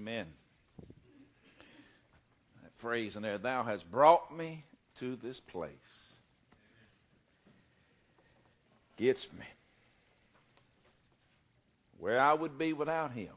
Amen. 0.00 0.26
That 2.62 2.72
phrase 2.78 3.16
in 3.16 3.22
there, 3.22 3.36
thou 3.36 3.62
hast 3.62 3.90
brought 3.90 4.34
me 4.34 4.64
to 4.98 5.16
this 5.16 5.40
place. 5.40 5.70
Gets 8.96 9.26
me. 9.38 9.44
Where 11.98 12.18
I 12.18 12.32
would 12.32 12.56
be 12.56 12.72
without 12.72 13.12
him. 13.12 13.32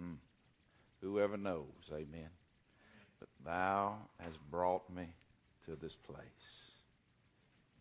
Mm. 0.00 0.16
Whoever 1.02 1.36
knows, 1.36 1.66
amen. 1.92 2.30
But 3.20 3.28
thou 3.44 3.96
hast 4.20 4.38
brought 4.50 4.88
me 4.88 5.08
to 5.66 5.76
this 5.76 5.96
place. 5.96 6.24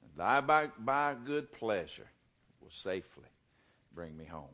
And 0.01 0.11
thy 0.17 0.41
by, 0.41 0.67
by 0.77 1.15
good 1.25 1.53
pleasure 1.53 2.07
will 2.59 2.71
safely 2.83 3.29
bring 3.95 4.17
me 4.17 4.25
home. 4.25 4.49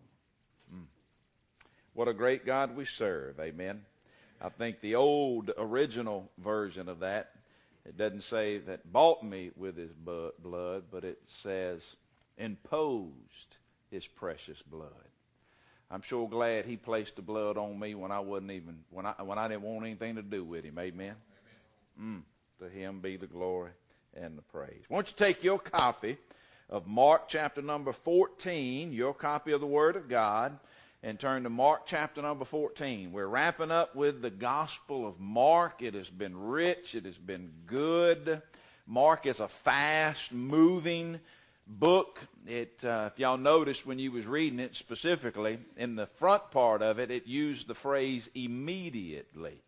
What 1.94 2.08
a 2.08 2.14
great 2.14 2.46
God 2.46 2.76
we 2.76 2.86
serve. 2.86 3.40
Amen. 3.40 3.82
I 4.42 4.50
think 4.50 4.80
the 4.80 4.96
old 4.96 5.52
original 5.58 6.30
version 6.38 6.88
of 6.88 7.00
that, 7.00 7.32
it 7.86 7.98
doesn't 7.98 8.24
say 8.24 8.60
that 8.60 8.92
bought 8.92 9.24
me 9.24 9.52
with 9.56 9.76
his 9.78 9.92
blood, 9.92 10.84
but 10.92 11.04
it 11.04 11.22
says 11.28 11.82
imposed 12.38 13.58
his 13.92 14.06
precious 14.08 14.62
blood. 14.62 14.92
I'm 15.92 16.02
sure 16.02 16.30
glad 16.30 16.66
he 16.66 16.78
placed 16.78 17.16
the 17.16 17.22
blood 17.22 17.58
on 17.58 17.80
me 17.80 17.96
when 17.96 18.12
I 18.12 18.20
wasn't 18.20 18.52
even 18.52 18.80
when 18.92 19.06
I 19.08 19.14
when 19.24 19.38
I 19.38 19.48
didn't 19.48 19.64
want 19.64 19.86
anything 19.86 20.16
to 20.16 20.22
do 20.22 20.44
with 20.44 20.64
him. 20.64 20.78
Amen. 20.78 21.16
Amen. 22.00 22.24
Mm, 22.60 22.64
to 22.64 22.70
him 22.70 23.00
be 23.00 23.18
the 23.18 23.28
glory 23.28 23.72
and 24.14 24.38
the 24.38 24.44
praise. 24.44 24.84
Won't 24.88 25.10
you 25.10 25.16
take 25.18 25.44
your 25.44 25.58
copy 25.58 26.18
of 26.70 26.86
Mark 26.86 27.28
chapter 27.28 27.62
number 27.62 27.92
14, 27.92 28.94
your 28.94 29.16
copy 29.16 29.52
of 29.52 29.62
the 29.62 29.68
Word 29.68 29.96
of 29.96 30.08
God, 30.08 30.60
and 31.02 31.20
turn 31.20 31.44
to 31.44 31.50
Mark 31.50 31.86
chapter 31.86 32.22
number 32.22 32.44
14. 32.44 33.12
We're 33.12 33.28
wrapping 33.28 33.72
up 33.72 33.96
with 33.96 34.22
the 34.22 34.30
Gospel 34.30 35.08
of 35.08 35.20
Mark. 35.20 35.82
It 35.82 35.94
has 35.94 36.10
been 36.10 36.38
rich, 36.38 36.94
it 36.94 37.06
has 37.06 37.18
been 37.18 37.52
good. 37.66 38.42
Mark 38.86 39.26
is 39.26 39.40
a 39.40 39.48
fast 39.48 40.34
moving 40.34 41.20
book. 41.66 42.20
It, 42.48 42.84
uh, 42.84 43.12
if 43.14 43.20
y'all 43.20 43.38
noticed 43.38 43.86
when 43.86 44.00
you 44.00 44.12
was 44.12 44.26
reading 44.26 44.60
it 44.60 44.76
specifically, 44.76 45.60
in 45.78 45.96
the 45.96 46.08
front 46.08 46.52
part 46.52 46.82
of 46.82 47.00
it, 47.00 47.12
it 47.12 47.28
used 47.28 47.68
the 47.68 47.76
phrase 47.76 48.30
immediately 48.36 49.62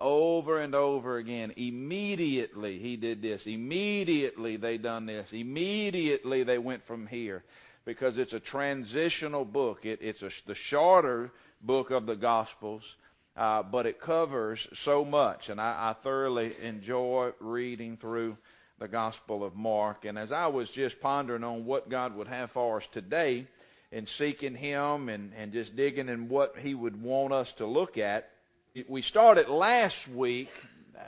over 0.00 0.58
and 0.58 0.74
over 0.74 1.16
again. 1.16 1.52
Immediately 1.56 2.80
he 2.80 2.96
did 2.96 3.22
this. 3.22 3.46
Immediately 3.46 4.56
they 4.56 4.78
done 4.78 5.06
this. 5.06 5.32
Immediately 5.32 6.42
they 6.42 6.58
went 6.58 6.84
from 6.84 7.06
here. 7.06 7.44
Because 7.84 8.18
it's 8.18 8.32
a 8.32 8.40
transitional 8.40 9.44
book. 9.44 9.84
It, 9.84 10.00
it's 10.02 10.22
a, 10.22 10.30
the 10.46 10.54
shorter 10.54 11.32
book 11.60 11.90
of 11.90 12.06
the 12.06 12.16
Gospels, 12.16 12.96
uh, 13.36 13.62
but 13.62 13.86
it 13.86 14.00
covers 14.00 14.68
so 14.74 15.04
much. 15.04 15.48
And 15.48 15.60
I, 15.60 15.90
I 15.90 15.92
thoroughly 16.02 16.54
enjoy 16.62 17.32
reading 17.40 17.96
through 17.96 18.36
the 18.78 18.88
Gospel 18.88 19.44
of 19.44 19.56
Mark. 19.56 20.04
And 20.04 20.18
as 20.18 20.32
I 20.32 20.46
was 20.46 20.70
just 20.70 21.00
pondering 21.00 21.44
on 21.44 21.64
what 21.64 21.88
God 21.88 22.16
would 22.16 22.28
have 22.28 22.50
for 22.52 22.78
us 22.78 22.86
today, 22.92 23.46
and 23.92 24.08
seeking 24.08 24.54
Him 24.54 25.08
and, 25.08 25.32
and 25.36 25.52
just 25.52 25.76
digging 25.76 26.08
in 26.08 26.28
what 26.28 26.56
He 26.58 26.74
would 26.74 27.00
want 27.00 27.32
us 27.32 27.52
to 27.54 27.66
look 27.66 27.98
at, 27.98 28.30
we 28.88 29.02
started 29.02 29.48
last 29.48 30.08
week, 30.08 30.50
uh, 30.98 31.02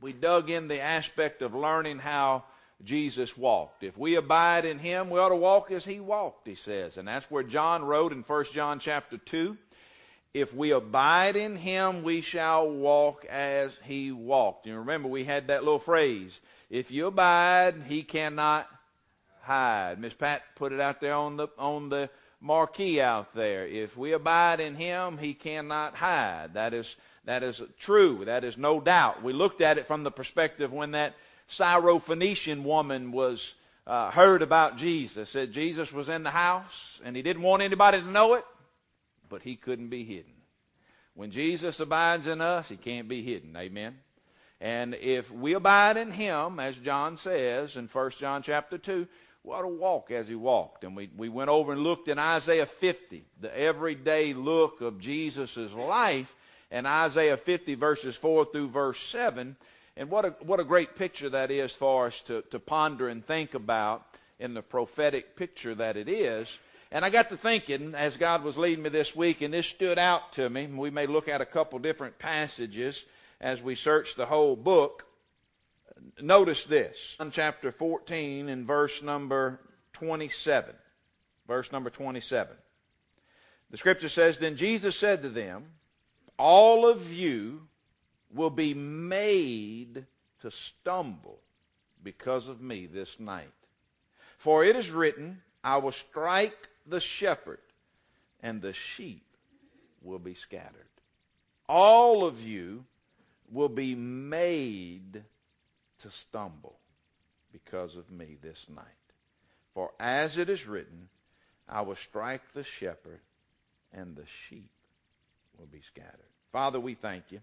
we 0.00 0.12
dug 0.12 0.50
in 0.50 0.66
the 0.66 0.80
aspect 0.80 1.42
of 1.42 1.54
learning 1.54 2.00
how 2.00 2.42
Jesus 2.84 3.36
walked. 3.36 3.84
If 3.84 3.96
we 3.96 4.16
abide 4.16 4.64
in 4.64 4.78
him, 4.78 5.10
we 5.10 5.18
ought 5.18 5.28
to 5.28 5.36
walk 5.36 5.70
as 5.70 5.84
he 5.84 6.00
walked, 6.00 6.46
he 6.46 6.54
says. 6.54 6.96
And 6.96 7.06
that's 7.06 7.30
where 7.30 7.42
John 7.42 7.84
wrote 7.84 8.12
in 8.12 8.22
1 8.22 8.44
John 8.52 8.78
chapter 8.78 9.18
2. 9.18 9.56
If 10.34 10.54
we 10.54 10.72
abide 10.72 11.36
in 11.36 11.56
him, 11.56 12.02
we 12.02 12.22
shall 12.22 12.68
walk 12.68 13.24
as 13.26 13.70
he 13.84 14.10
walked. 14.10 14.66
And 14.66 14.78
remember 14.78 15.08
we 15.08 15.24
had 15.24 15.48
that 15.48 15.62
little 15.62 15.78
phrase, 15.78 16.40
if 16.70 16.90
you 16.90 17.06
abide, 17.06 17.84
he 17.86 18.02
cannot 18.02 18.66
hide. 19.42 20.00
Miss 20.00 20.14
Pat 20.14 20.42
put 20.56 20.72
it 20.72 20.80
out 20.80 21.00
there 21.00 21.14
on 21.14 21.36
the 21.36 21.48
on 21.58 21.90
the 21.90 22.08
marquee 22.40 23.00
out 23.00 23.34
there. 23.34 23.66
If 23.66 23.96
we 23.96 24.12
abide 24.12 24.60
in 24.60 24.74
him, 24.74 25.18
he 25.18 25.34
cannot 25.34 25.94
hide. 25.94 26.54
That 26.54 26.74
is, 26.74 26.96
that 27.24 27.42
is 27.42 27.62
true. 27.78 28.24
That 28.24 28.44
is 28.44 28.56
no 28.58 28.80
doubt. 28.80 29.22
We 29.22 29.32
looked 29.32 29.60
at 29.60 29.78
it 29.78 29.86
from 29.86 30.02
the 30.02 30.10
perspective 30.10 30.72
when 30.72 30.90
that 30.92 31.14
Syrophoenician 31.52 32.62
woman 32.62 33.12
was 33.12 33.54
uh, 33.86 34.10
heard 34.10 34.42
about 34.42 34.76
Jesus. 34.76 35.30
Said 35.30 35.52
Jesus 35.52 35.92
was 35.92 36.08
in 36.08 36.22
the 36.22 36.30
house 36.30 37.00
and 37.04 37.14
he 37.14 37.22
didn't 37.22 37.42
want 37.42 37.62
anybody 37.62 38.00
to 38.00 38.10
know 38.10 38.34
it, 38.34 38.44
but 39.28 39.42
he 39.42 39.56
couldn't 39.56 39.88
be 39.88 40.04
hidden. 40.04 40.32
When 41.14 41.30
Jesus 41.30 41.78
abides 41.78 42.26
in 42.26 42.40
us, 42.40 42.68
he 42.68 42.76
can't 42.76 43.08
be 43.08 43.22
hidden. 43.22 43.54
Amen. 43.56 43.98
And 44.60 44.94
if 44.94 45.30
we 45.30 45.54
abide 45.54 45.96
in 45.96 46.12
him, 46.12 46.58
as 46.58 46.76
John 46.76 47.16
says 47.16 47.76
in 47.76 47.88
1 47.88 48.10
John 48.12 48.42
chapter 48.42 48.78
2, 48.78 49.06
we 49.44 49.52
ought 49.52 49.62
to 49.62 49.68
walk 49.68 50.10
as 50.10 50.28
he 50.28 50.36
walked. 50.36 50.84
And 50.84 50.96
we, 50.96 51.10
we 51.16 51.28
went 51.28 51.50
over 51.50 51.72
and 51.72 51.82
looked 51.82 52.08
in 52.08 52.18
Isaiah 52.18 52.66
50, 52.66 53.24
the 53.40 53.58
everyday 53.58 54.32
look 54.32 54.80
of 54.80 55.00
Jesus' 55.00 55.56
life, 55.72 56.34
and 56.70 56.86
Isaiah 56.86 57.36
50 57.36 57.74
verses 57.74 58.16
4 58.16 58.46
through 58.52 58.68
verse 58.68 59.00
7. 59.00 59.56
And 59.96 60.10
what 60.10 60.24
a, 60.24 60.30
what 60.40 60.60
a 60.60 60.64
great 60.64 60.96
picture 60.96 61.28
that 61.30 61.50
is 61.50 61.72
for 61.72 62.06
us 62.06 62.20
to, 62.22 62.42
to 62.50 62.58
ponder 62.58 63.08
and 63.08 63.24
think 63.24 63.54
about 63.54 64.06
in 64.38 64.54
the 64.54 64.62
prophetic 64.62 65.36
picture 65.36 65.74
that 65.74 65.96
it 65.96 66.08
is. 66.08 66.48
And 66.90 67.04
I 67.04 67.10
got 67.10 67.28
to 67.30 67.36
thinking 67.36 67.94
as 67.94 68.16
God 68.16 68.42
was 68.42 68.56
leading 68.56 68.82
me 68.82 68.90
this 68.90 69.14
week, 69.14 69.40
and 69.40 69.52
this 69.52 69.66
stood 69.66 69.98
out 69.98 70.32
to 70.34 70.48
me. 70.48 70.66
We 70.66 70.90
may 70.90 71.06
look 71.06 71.28
at 71.28 71.40
a 71.40 71.46
couple 71.46 71.78
different 71.78 72.18
passages 72.18 73.04
as 73.40 73.62
we 73.62 73.74
search 73.74 74.14
the 74.14 74.26
whole 74.26 74.56
book. 74.56 75.06
Notice 76.20 76.64
this. 76.64 77.16
In 77.20 77.30
chapter 77.30 77.72
14 77.72 78.48
and 78.48 78.66
verse 78.66 79.02
number 79.02 79.60
27. 79.92 80.74
Verse 81.46 81.70
number 81.72 81.90
27. 81.90 82.56
The 83.70 83.76
scripture 83.76 84.08
says, 84.08 84.38
Then 84.38 84.56
Jesus 84.56 84.96
said 84.96 85.22
to 85.22 85.28
them, 85.28 85.64
All 86.38 86.86
of 86.88 87.12
you 87.12 87.68
will 88.32 88.50
be 88.50 88.74
made 88.74 90.06
to 90.40 90.50
stumble 90.50 91.38
because 92.02 92.48
of 92.48 92.60
me 92.60 92.86
this 92.86 93.20
night. 93.20 93.52
For 94.38 94.64
it 94.64 94.74
is 94.76 94.90
written, 94.90 95.42
I 95.62 95.76
will 95.76 95.92
strike 95.92 96.68
the 96.86 97.00
shepherd, 97.00 97.60
and 98.40 98.60
the 98.60 98.72
sheep 98.72 99.24
will 100.02 100.18
be 100.18 100.34
scattered. 100.34 100.86
All 101.68 102.24
of 102.24 102.40
you 102.40 102.84
will 103.50 103.68
be 103.68 103.94
made 103.94 105.22
to 106.02 106.10
stumble 106.10 106.76
because 107.52 107.96
of 107.96 108.10
me 108.10 108.36
this 108.42 108.66
night. 108.68 108.84
For 109.74 109.92
as 110.00 110.38
it 110.38 110.48
is 110.48 110.66
written, 110.66 111.08
I 111.68 111.82
will 111.82 111.96
strike 111.96 112.42
the 112.52 112.64
shepherd, 112.64 113.20
and 113.92 114.16
the 114.16 114.26
sheep 114.48 114.70
will 115.56 115.66
be 115.66 115.82
scattered. 115.86 116.18
Father, 116.50 116.80
we 116.80 116.94
thank 116.94 117.24
you. 117.30 117.40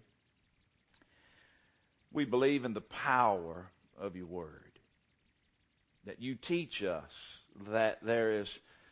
We 2.11 2.25
believe 2.25 2.65
in 2.65 2.73
the 2.73 2.81
power 2.81 3.69
of 3.97 4.15
your 4.15 4.25
word. 4.25 4.79
That 6.05 6.21
you 6.21 6.35
teach 6.35 6.83
us 6.83 7.11
that 7.71 8.03
there 8.03 8.33
is 8.33 8.49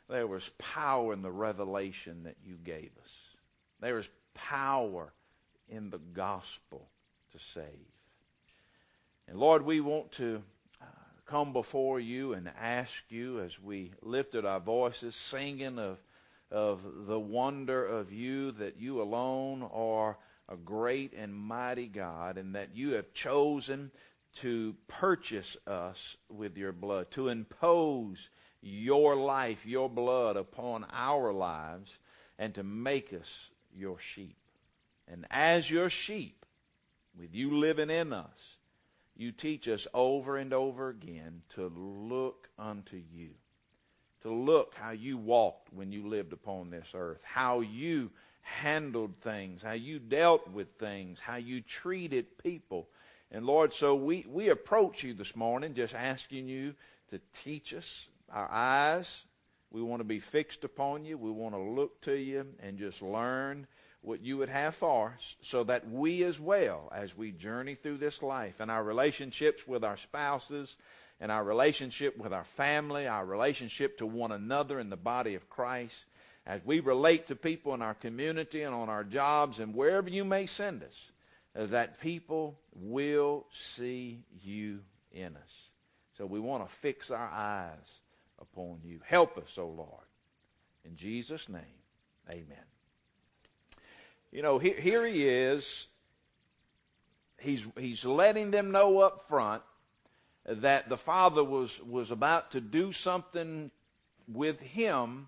there 0.10 0.28
was 0.28 0.50
power 0.58 1.12
in 1.12 1.22
the 1.22 1.32
revelation 1.32 2.24
that 2.24 2.38
you 2.46 2.56
gave 2.64 2.92
us. 3.04 3.12
There 3.82 4.00
is 4.00 4.08
power 4.34 5.12
in 5.68 5.90
the 5.90 5.98
gospel 5.98 6.88
to 7.34 7.40
save. 7.54 7.66
And 9.28 9.38
Lord, 9.38 9.64
we 9.64 9.82
want 9.82 10.14
to 10.14 10.42
uh, 10.82 10.86
come 11.26 11.52
before 11.52 12.00
you 12.00 12.34
and 12.34 12.50
ask 12.58 12.94
you 13.10 13.42
as 13.42 13.60
we 13.60 13.92
lifted 14.02 14.46
our 14.46 14.62
voices, 14.62 15.14
singing 15.14 15.78
of, 15.78 15.98
of 16.50 16.80
the 17.06 17.20
wonder 17.20 17.86
of 17.86 18.14
you, 18.14 18.54
that 18.54 18.80
you 18.80 19.02
alone 19.02 19.70
are 19.74 20.18
a 20.50 20.56
great 20.56 21.14
and 21.14 21.34
mighty 21.36 21.88
God, 21.88 22.38
and 22.38 22.56
that 22.56 22.76
you 22.76 22.94
have 22.94 23.14
chosen 23.14 23.92
to 24.42 24.76
purchase 24.88 25.58
us 25.66 26.18
with 26.30 26.58
your 26.58 26.72
blood, 26.72 27.12
to 27.12 27.30
impose 27.30 28.30
your 28.62 29.16
life, 29.16 29.66
your 29.66 29.90
blood 29.90 30.38
upon 30.38 30.86
our 30.92 31.34
lives, 31.34 31.92
and 32.38 32.54
to 32.56 32.64
make 32.64 33.14
us 33.14 33.30
your 33.76 34.00
sheep. 34.00 34.38
And 35.08 35.26
as 35.32 35.70
your 35.70 35.90
sheep, 35.90 36.46
with 37.18 37.34
you 37.34 37.58
living 37.58 37.90
in 37.90 38.14
us, 38.14 38.58
you 39.16 39.32
teach 39.32 39.68
us 39.68 39.88
over 39.94 40.38
and 40.38 40.54
over 40.54 40.90
again 40.90 41.42
to 41.56 41.72
look 41.76 42.50
unto 42.60 43.02
you. 43.12 43.30
To 44.24 44.32
look 44.32 44.76
how 44.76 44.92
you 44.92 45.18
walked 45.18 45.74
when 45.74 45.92
you 45.92 46.08
lived 46.08 46.34
upon 46.34 46.70
this 46.70 46.88
earth, 46.94 47.22
how 47.24 47.62
you 47.62 48.12
handled 48.48 49.14
things, 49.22 49.62
how 49.62 49.74
you 49.74 50.00
dealt 50.00 50.50
with 50.50 50.68
things, 50.80 51.20
how 51.20 51.36
you 51.36 51.62
treated 51.62 52.38
people. 52.38 52.88
And 53.32 53.46
Lord, 53.46 53.74
so 53.74 53.94
we, 53.94 54.26
we 54.28 54.50
approach 54.50 55.04
you 55.04 55.14
this 55.14 55.36
morning 55.36 55.74
just 55.74 55.94
asking 55.94 56.48
you 56.48 56.74
to 57.12 57.20
teach 57.44 57.74
us 57.74 58.08
our 58.32 58.50
eyes. 58.50 59.24
We 59.70 59.82
want 59.82 60.00
to 60.00 60.06
be 60.06 60.20
fixed 60.20 60.64
upon 60.64 61.04
you. 61.04 61.18
We 61.18 61.32
want 61.32 61.56
to 61.56 61.62
look 61.62 62.02
to 62.02 62.14
you 62.14 62.46
and 62.62 62.78
just 62.78 63.02
learn 63.02 63.68
what 64.02 64.22
you 64.22 64.38
would 64.38 64.50
have 64.50 64.76
for 64.76 65.14
us 65.18 65.36
so 65.42 65.66
that 65.66 65.90
we 65.90 66.24
as 66.24 66.40
well, 66.40 66.90
as 66.96 67.18
we 67.18 67.32
journey 67.32 67.76
through 67.76 67.98
this 67.98 68.24
life 68.24 68.56
and 68.60 68.72
our 68.72 68.84
relationships 68.84 69.68
with 69.68 69.84
our 69.84 69.98
spouses 69.98 70.78
and 71.20 71.32
our 71.32 71.44
relationship 71.44 72.18
with 72.18 72.32
our 72.32 72.46
family, 72.56 73.08
our 73.08 73.26
relationship 73.26 73.98
to 73.98 74.06
one 74.06 74.32
another 74.32 74.80
in 74.80 74.90
the 74.90 74.96
body 74.96 75.36
of 75.36 75.50
Christ, 75.50 75.96
as 76.48 76.62
we 76.64 76.80
relate 76.80 77.28
to 77.28 77.36
people 77.36 77.74
in 77.74 77.82
our 77.82 77.94
community 77.94 78.64
and 78.64 78.74
on 78.74 78.88
our 78.88 79.04
jobs 79.04 79.60
and 79.60 79.76
wherever 79.76 80.10
you 80.10 80.24
may 80.24 80.46
send 80.46 80.82
us, 80.82 81.70
that 81.70 82.00
people 82.00 82.58
will 82.74 83.46
see 83.52 84.24
you 84.42 84.80
in 85.12 85.36
us. 85.36 85.52
So 86.18 86.26
we 86.26 86.40
want 86.40 86.68
to 86.68 86.76
fix 86.78 87.12
our 87.12 87.30
eyes 87.30 87.76
upon 88.40 88.80
you. 88.86 89.02
Help 89.06 89.38
us, 89.38 89.50
O 89.58 89.64
oh 89.64 89.68
Lord. 89.68 90.06
In 90.86 90.96
Jesus' 90.96 91.50
name, 91.50 91.62
amen. 92.30 92.64
You 94.32 94.42
know, 94.42 94.58
here, 94.58 94.80
here 94.80 95.06
he 95.06 95.28
is. 95.28 95.88
He's, 97.40 97.66
he's 97.78 98.06
letting 98.06 98.52
them 98.52 98.72
know 98.72 99.00
up 99.00 99.28
front 99.28 99.64
that 100.46 100.88
the 100.88 100.98
Father 100.98 101.44
was, 101.44 101.78
was 101.82 102.10
about 102.10 102.52
to 102.52 102.62
do 102.62 102.94
something 102.94 103.70
with 104.28 104.60
him 104.62 105.28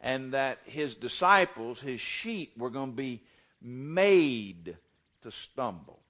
and 0.00 0.32
that 0.34 0.58
his 0.64 0.94
disciples, 0.94 1.80
his 1.80 2.00
sheep, 2.00 2.52
were 2.56 2.70
going 2.70 2.90
to 2.90 2.96
be 2.96 3.22
made 3.60 4.76
to 5.22 5.30
stumble. 5.30 6.00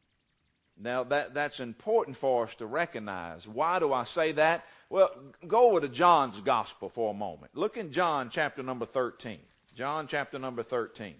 Now, 0.79 1.05
that, 1.05 1.33
that's 1.33 1.61
important 1.61 2.17
for 2.17 2.45
us 2.45 2.55
to 2.57 2.67
recognize. 2.67 3.49
Why 3.49 3.79
do 3.79 3.93
I 3.93 4.05
say 4.05 4.33
that? 4.33 4.67
Well, 4.91 5.11
go 5.47 5.71
over 5.71 5.81
to 5.81 5.89
John's 5.89 6.39
Gospel 6.41 6.91
for 6.91 7.13
a 7.13 7.17
moment. 7.17 7.53
Look 7.55 7.77
in 7.77 7.93
John 7.93 8.29
chapter 8.31 8.63
number 8.63 8.85
13. 8.85 9.39
John 9.75 10.07
chapter 10.07 10.39
number 10.39 10.63
13. 10.63 11.15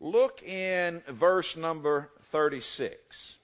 Look 0.00 0.42
in 0.42 1.02
verse 1.08 1.56
number 1.56 2.10
36. 2.30 3.38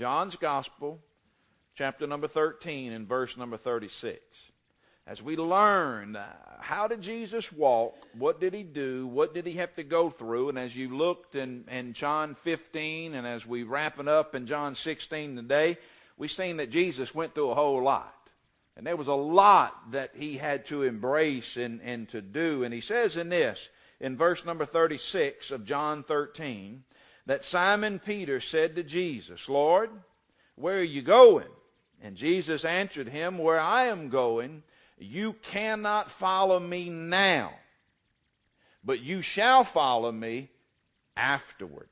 John's 0.00 0.34
Gospel, 0.34 0.98
chapter 1.76 2.06
number 2.06 2.26
13, 2.26 2.90
and 2.94 3.06
verse 3.06 3.36
number 3.36 3.58
36. 3.58 4.18
As 5.06 5.22
we 5.22 5.36
learn, 5.36 6.16
uh, 6.16 6.26
how 6.58 6.88
did 6.88 7.02
Jesus 7.02 7.52
walk? 7.52 7.94
What 8.16 8.40
did 8.40 8.54
he 8.54 8.62
do? 8.62 9.06
What 9.06 9.34
did 9.34 9.44
he 9.44 9.56
have 9.56 9.74
to 9.74 9.82
go 9.82 10.08
through? 10.08 10.48
And 10.48 10.58
as 10.58 10.74
you 10.74 10.96
looked 10.96 11.34
in, 11.34 11.64
in 11.70 11.92
John 11.92 12.34
15, 12.44 13.14
and 13.14 13.26
as 13.26 13.44
we 13.44 13.62
wrapping 13.62 14.08
up 14.08 14.34
in 14.34 14.46
John 14.46 14.74
16 14.74 15.36
today, 15.36 15.76
we've 16.16 16.32
seen 16.32 16.56
that 16.56 16.70
Jesus 16.70 17.14
went 17.14 17.34
through 17.34 17.50
a 17.50 17.54
whole 17.54 17.82
lot. 17.82 18.30
And 18.78 18.86
there 18.86 18.96
was 18.96 19.08
a 19.08 19.12
lot 19.12 19.92
that 19.92 20.12
he 20.14 20.38
had 20.38 20.64
to 20.68 20.82
embrace 20.82 21.58
and, 21.58 21.78
and 21.82 22.08
to 22.08 22.22
do. 22.22 22.64
And 22.64 22.72
he 22.72 22.80
says 22.80 23.18
in 23.18 23.28
this, 23.28 23.68
in 24.00 24.16
verse 24.16 24.46
number 24.46 24.64
36 24.64 25.50
of 25.50 25.66
John 25.66 26.04
13, 26.04 26.84
that 27.26 27.44
Simon 27.44 27.98
Peter 27.98 28.40
said 28.40 28.76
to 28.76 28.82
Jesus, 28.82 29.48
Lord, 29.48 29.90
where 30.54 30.78
are 30.78 30.82
you 30.82 31.02
going? 31.02 31.48
And 32.02 32.16
Jesus 32.16 32.64
answered 32.64 33.08
him, 33.08 33.38
Where 33.38 33.60
I 33.60 33.86
am 33.86 34.08
going, 34.08 34.62
you 34.98 35.34
cannot 35.42 36.10
follow 36.10 36.58
me 36.60 36.90
now, 36.90 37.52
but 38.84 39.00
you 39.00 39.22
shall 39.22 39.64
follow 39.64 40.12
me 40.12 40.50
afterward. 41.16 41.88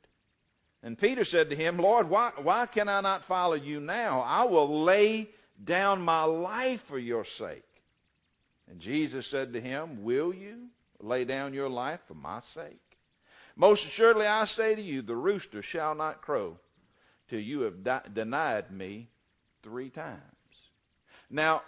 And 0.83 0.99
Peter 0.99 1.25
said 1.25 1.51
to 1.51 1.57
him, 1.57 1.79
Lord, 1.79 2.09
why, 2.09 2.33
why 2.37 2.67
can 2.67 2.89
I 2.89 3.01
not 3.01 3.25
follow 3.25 3.55
you 3.55 3.81
now? 3.81 4.21
I 4.21 4.45
will 4.45 4.85
lay 4.85 5.29
down 5.63 6.01
my 6.03 6.25
life 6.25 6.83
for 6.85 6.99
your 6.99 7.25
sake. 7.25 7.65
And 8.71 8.79
Jesus 8.81 9.27
said 9.27 9.53
to 9.55 9.61
him, 9.61 10.03
Will 10.03 10.33
you 10.33 10.69
lay 11.01 11.25
down 11.25 11.55
your 11.55 11.69
life 11.69 12.01
for 12.07 12.15
my 12.15 12.41
sake? 12.55 12.88
Most 13.59 13.85
assuredly 13.85 14.25
I 14.25 14.45
say 14.45 14.77
to 14.77 14.81
you, 14.81 15.03
the 15.03 15.17
rooster 15.17 15.63
shall 15.63 15.97
not 15.97 16.23
crow 16.23 16.59
till 17.29 17.41
you 17.41 17.63
have 17.63 17.83
di- 17.83 18.03
denied 18.15 18.71
me 18.71 19.09
three 19.65 19.91
times. 19.91 20.23
Now, 21.29 21.63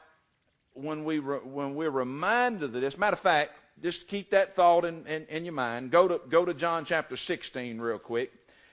when, 0.72 1.04
we 1.04 1.18
re- 1.18 1.40
when 1.42 1.74
we're 1.74 1.90
reminded 1.90 2.62
of 2.62 2.80
this, 2.80 2.96
matter 2.96 3.14
of 3.14 3.20
fact, 3.20 3.56
just 3.82 4.06
keep 4.06 4.30
that 4.30 4.54
thought 4.54 4.84
in, 4.84 5.04
in, 5.08 5.26
in 5.26 5.44
your 5.44 5.52
mind. 5.52 5.90
Go 5.90 6.06
to, 6.06 6.20
go 6.28 6.44
to 6.44 6.54
John 6.54 6.84
chapter 6.84 7.16
16 7.16 7.80
real 7.80 7.98
quick 7.98 8.30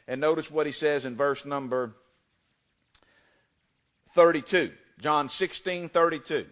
and 0.07 0.21
notice 0.21 0.51
what 0.51 0.67
he 0.67 0.71
says 0.71 1.03
in 1.03 1.15
verse 1.15 1.43
number 1.43 1.95
32. 4.13 4.71
John 4.99 5.29
16, 5.29 5.89
32. 5.89 6.45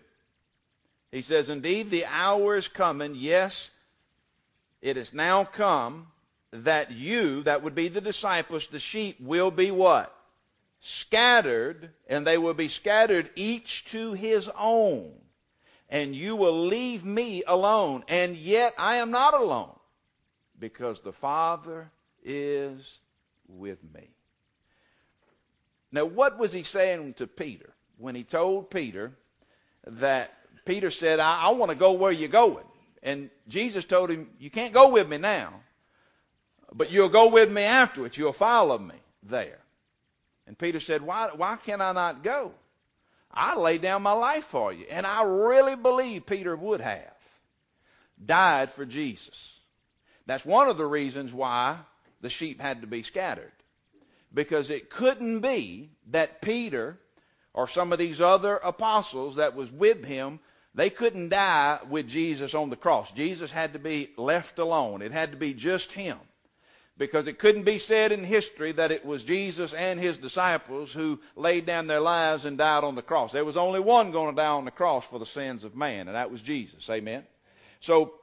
He 1.11 1.21
says, 1.21 1.47
Indeed, 1.47 1.91
the 1.91 2.05
hour 2.05 2.57
is 2.57 2.67
coming, 2.67 3.13
yes, 3.13 3.69
it 4.81 4.97
is 4.97 5.13
now 5.13 5.43
come, 5.43 6.07
that 6.51 6.91
you, 6.91 7.43
that 7.43 7.63
would 7.63 7.75
be 7.75 7.87
the 7.87 8.01
disciples, 8.01 8.67
the 8.67 8.79
sheep, 8.79 9.17
will 9.19 9.51
be 9.51 9.71
what? 9.71 10.15
Scattered, 10.81 11.91
and 12.07 12.25
they 12.25 12.37
will 12.37 12.53
be 12.53 12.67
scattered 12.67 13.29
each 13.35 13.85
to 13.85 14.13
his 14.13 14.49
own. 14.57 15.13
And 15.89 16.15
you 16.15 16.35
will 16.35 16.65
leave 16.67 17.03
me 17.03 17.43
alone. 17.45 18.03
And 18.07 18.35
yet 18.35 18.73
I 18.77 18.95
am 18.95 19.11
not 19.11 19.33
alone, 19.33 19.75
because 20.59 21.01
the 21.01 21.13
Father 21.13 21.91
is 22.23 22.99
with 23.47 23.79
me. 23.93 24.09
Now, 25.91 26.05
what 26.05 26.37
was 26.37 26.51
he 26.51 26.63
saying 26.63 27.15
to 27.15 27.27
Peter? 27.27 27.75
when 27.97 28.15
he 28.15 28.23
told 28.23 28.69
Peter 28.69 29.13
that 29.85 30.33
Peter 30.65 30.89
said, 30.89 31.19
I, 31.19 31.43
I 31.43 31.49
want 31.51 31.69
to 31.69 31.75
go 31.75 31.93
where 31.93 32.11
you're 32.11 32.27
going. 32.29 32.65
And 33.03 33.29
Jesus 33.47 33.85
told 33.85 34.09
him, 34.09 34.29
You 34.39 34.49
can't 34.49 34.73
go 34.73 34.89
with 34.89 35.07
me 35.07 35.17
now, 35.17 35.61
but 36.73 36.91
you'll 36.91 37.09
go 37.09 37.29
with 37.29 37.51
me 37.51 37.63
afterwards. 37.63 38.17
You'll 38.17 38.33
follow 38.33 38.77
me 38.77 38.95
there. 39.23 39.59
And 40.47 40.57
Peter 40.57 40.79
said, 40.79 41.01
Why, 41.01 41.29
why 41.35 41.57
can 41.57 41.81
I 41.81 41.91
not 41.91 42.23
go? 42.23 42.51
I 43.31 43.57
lay 43.57 43.77
down 43.77 44.01
my 44.01 44.13
life 44.13 44.45
for 44.45 44.71
you. 44.71 44.85
And 44.89 45.05
I 45.05 45.23
really 45.23 45.75
believe 45.75 46.25
Peter 46.25 46.55
would 46.55 46.81
have 46.81 47.13
died 48.23 48.71
for 48.71 48.85
Jesus. 48.85 49.35
That's 50.25 50.45
one 50.45 50.69
of 50.69 50.77
the 50.77 50.85
reasons 50.85 51.33
why 51.33 51.79
the 52.21 52.29
sheep 52.29 52.61
had 52.61 52.81
to 52.81 52.87
be 52.87 53.03
scattered. 53.03 53.51
Because 54.33 54.69
it 54.69 54.89
couldn't 54.89 55.41
be 55.41 55.91
that 56.11 56.41
Peter 56.41 56.97
or 57.53 57.67
some 57.67 57.91
of 57.91 57.99
these 57.99 58.19
other 58.19 58.57
apostles 58.57 59.35
that 59.35 59.55
was 59.55 59.71
with 59.71 60.03
him, 60.05 60.39
they 60.73 60.89
couldn't 60.89 61.29
die 61.29 61.79
with 61.89 62.07
Jesus 62.07 62.53
on 62.53 62.69
the 62.69 62.75
cross. 62.75 63.11
Jesus 63.11 63.51
had 63.51 63.73
to 63.73 63.79
be 63.79 64.09
left 64.17 64.59
alone. 64.59 65.01
It 65.01 65.11
had 65.11 65.31
to 65.31 65.37
be 65.37 65.53
just 65.53 65.93
him. 65.93 66.17
Because 66.97 67.27
it 67.27 67.39
couldn't 67.39 67.63
be 67.63 67.77
said 67.77 68.13
in 68.13 68.23
history 68.23 68.71
that 68.71 68.91
it 68.91 69.05
was 69.05 69.23
Jesus 69.23 69.73
and 69.73 69.99
his 69.99 70.17
disciples 70.17 70.93
who 70.93 71.19
laid 71.35 71.65
down 71.65 71.87
their 71.87 71.99
lives 71.99 72.45
and 72.45 72.57
died 72.57 72.85
on 72.85 72.95
the 72.95 73.01
cross. 73.01 73.33
There 73.33 73.43
was 73.43 73.57
only 73.57 73.81
one 73.81 74.11
going 74.11 74.33
to 74.33 74.41
die 74.41 74.47
on 74.47 74.63
the 74.63 74.71
cross 74.71 75.03
for 75.05 75.19
the 75.19 75.25
sins 75.25 75.65
of 75.65 75.75
man, 75.75 76.07
and 76.07 76.15
that 76.15 76.31
was 76.31 76.41
Jesus. 76.41 76.89
Amen? 76.89 77.23
So, 77.81 78.13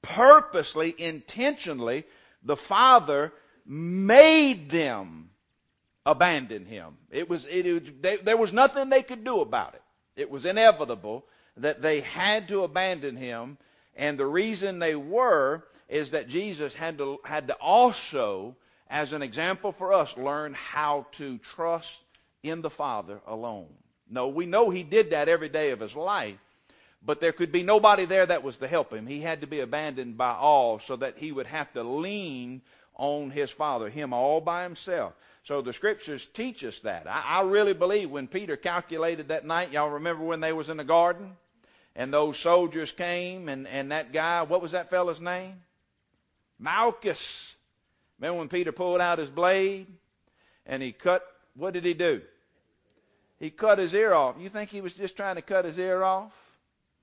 purposely, 0.00 0.94
intentionally, 0.96 2.04
the 2.42 2.56
Father 2.56 3.32
made 3.66 4.70
them 4.70 5.30
abandon 6.06 6.66
him. 6.66 6.96
It 7.10 7.28
was, 7.28 7.46
it, 7.46 7.66
it 7.66 8.02
they, 8.02 8.16
there 8.16 8.36
was 8.36 8.52
nothing 8.52 8.88
they 8.88 9.02
could 9.02 9.24
do 9.24 9.40
about 9.40 9.74
it. 9.74 9.82
It 10.16 10.30
was 10.30 10.44
inevitable 10.44 11.24
that 11.56 11.82
they 11.82 12.00
had 12.00 12.48
to 12.48 12.64
abandon 12.64 13.16
him. 13.16 13.58
And 13.96 14.18
the 14.18 14.26
reason 14.26 14.78
they 14.78 14.94
were 14.94 15.64
is 15.88 16.10
that 16.10 16.28
Jesus 16.28 16.74
had 16.74 16.98
to, 16.98 17.18
had 17.24 17.48
to 17.48 17.54
also, 17.54 18.56
as 18.88 19.12
an 19.12 19.22
example 19.22 19.72
for 19.72 19.92
us, 19.92 20.16
learn 20.16 20.54
how 20.54 21.06
to 21.12 21.38
trust 21.38 21.98
in 22.42 22.62
the 22.62 22.70
Father 22.70 23.20
alone. 23.26 23.68
No, 24.08 24.28
we 24.28 24.46
know 24.46 24.70
he 24.70 24.82
did 24.82 25.10
that 25.10 25.28
every 25.28 25.48
day 25.48 25.70
of 25.70 25.80
his 25.80 25.94
life, 25.94 26.38
but 27.04 27.20
there 27.20 27.32
could 27.32 27.52
be 27.52 27.62
nobody 27.62 28.04
there 28.04 28.26
that 28.26 28.42
was 28.42 28.56
to 28.58 28.68
help 28.68 28.92
him. 28.92 29.06
He 29.06 29.20
had 29.20 29.40
to 29.40 29.46
be 29.46 29.60
abandoned 29.60 30.16
by 30.16 30.32
all 30.32 30.78
so 30.78 30.96
that 30.96 31.18
he 31.18 31.32
would 31.32 31.46
have 31.46 31.72
to 31.72 31.82
lean 31.82 32.62
on 32.96 33.30
his 33.30 33.50
Father, 33.50 33.88
him 33.90 34.12
all 34.12 34.40
by 34.40 34.62
himself. 34.62 35.14
So 35.44 35.60
the 35.60 35.72
scriptures 35.72 36.26
teach 36.32 36.64
us 36.64 36.80
that. 36.80 37.06
I, 37.06 37.22
I 37.26 37.42
really 37.42 37.74
believe 37.74 38.10
when 38.10 38.28
Peter 38.28 38.56
calculated 38.56 39.28
that 39.28 39.44
night, 39.44 39.72
y'all 39.72 39.90
remember 39.90 40.24
when 40.24 40.40
they 40.40 40.52
was 40.52 40.68
in 40.68 40.76
the 40.76 40.84
garden? 40.84 41.36
And 41.96 42.12
those 42.12 42.38
soldiers 42.38 42.90
came 42.92 43.48
and, 43.48 43.68
and 43.68 43.92
that 43.92 44.12
guy, 44.12 44.42
what 44.42 44.62
was 44.62 44.72
that 44.72 44.90
fella's 44.90 45.20
name? 45.20 45.62
Malchus. 46.58 47.52
Remember 48.18 48.38
when 48.38 48.48
Peter 48.48 48.72
pulled 48.72 49.00
out 49.00 49.18
his 49.18 49.30
blade 49.30 49.86
and 50.66 50.82
he 50.82 50.92
cut, 50.92 51.24
what 51.54 51.72
did 51.72 51.84
he 51.84 51.94
do? 51.94 52.22
He 53.38 53.50
cut 53.50 53.78
his 53.78 53.92
ear 53.94 54.14
off. 54.14 54.36
You 54.38 54.48
think 54.48 54.70
he 54.70 54.80
was 54.80 54.94
just 54.94 55.16
trying 55.16 55.36
to 55.36 55.42
cut 55.42 55.64
his 55.64 55.78
ear 55.78 56.02
off? 56.02 56.32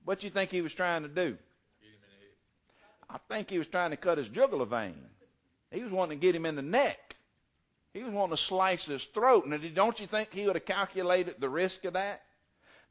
What 0.04 0.20
do 0.20 0.26
you 0.26 0.32
think 0.32 0.50
he 0.50 0.62
was 0.62 0.74
trying 0.74 1.02
to 1.02 1.08
do? 1.08 1.36
I 3.08 3.18
think 3.28 3.50
he 3.50 3.58
was 3.58 3.66
trying 3.66 3.90
to 3.90 3.96
cut 3.96 4.18
his 4.18 4.28
jugular 4.28 4.64
vein. 4.64 4.96
He 5.70 5.82
was 5.82 5.92
wanting 5.92 6.18
to 6.18 6.22
get 6.22 6.34
him 6.34 6.46
in 6.46 6.56
the 6.56 6.62
neck. 6.62 7.16
He 7.92 8.02
was 8.02 8.12
wanting 8.12 8.36
to 8.36 8.42
slice 8.42 8.86
his 8.86 9.04
throat. 9.04 9.46
And 9.46 9.74
don't 9.74 10.00
you 10.00 10.06
think 10.06 10.32
he 10.32 10.46
would 10.46 10.56
have 10.56 10.64
calculated 10.64 11.36
the 11.38 11.50
risk 11.50 11.84
of 11.84 11.92
that? 11.92 12.22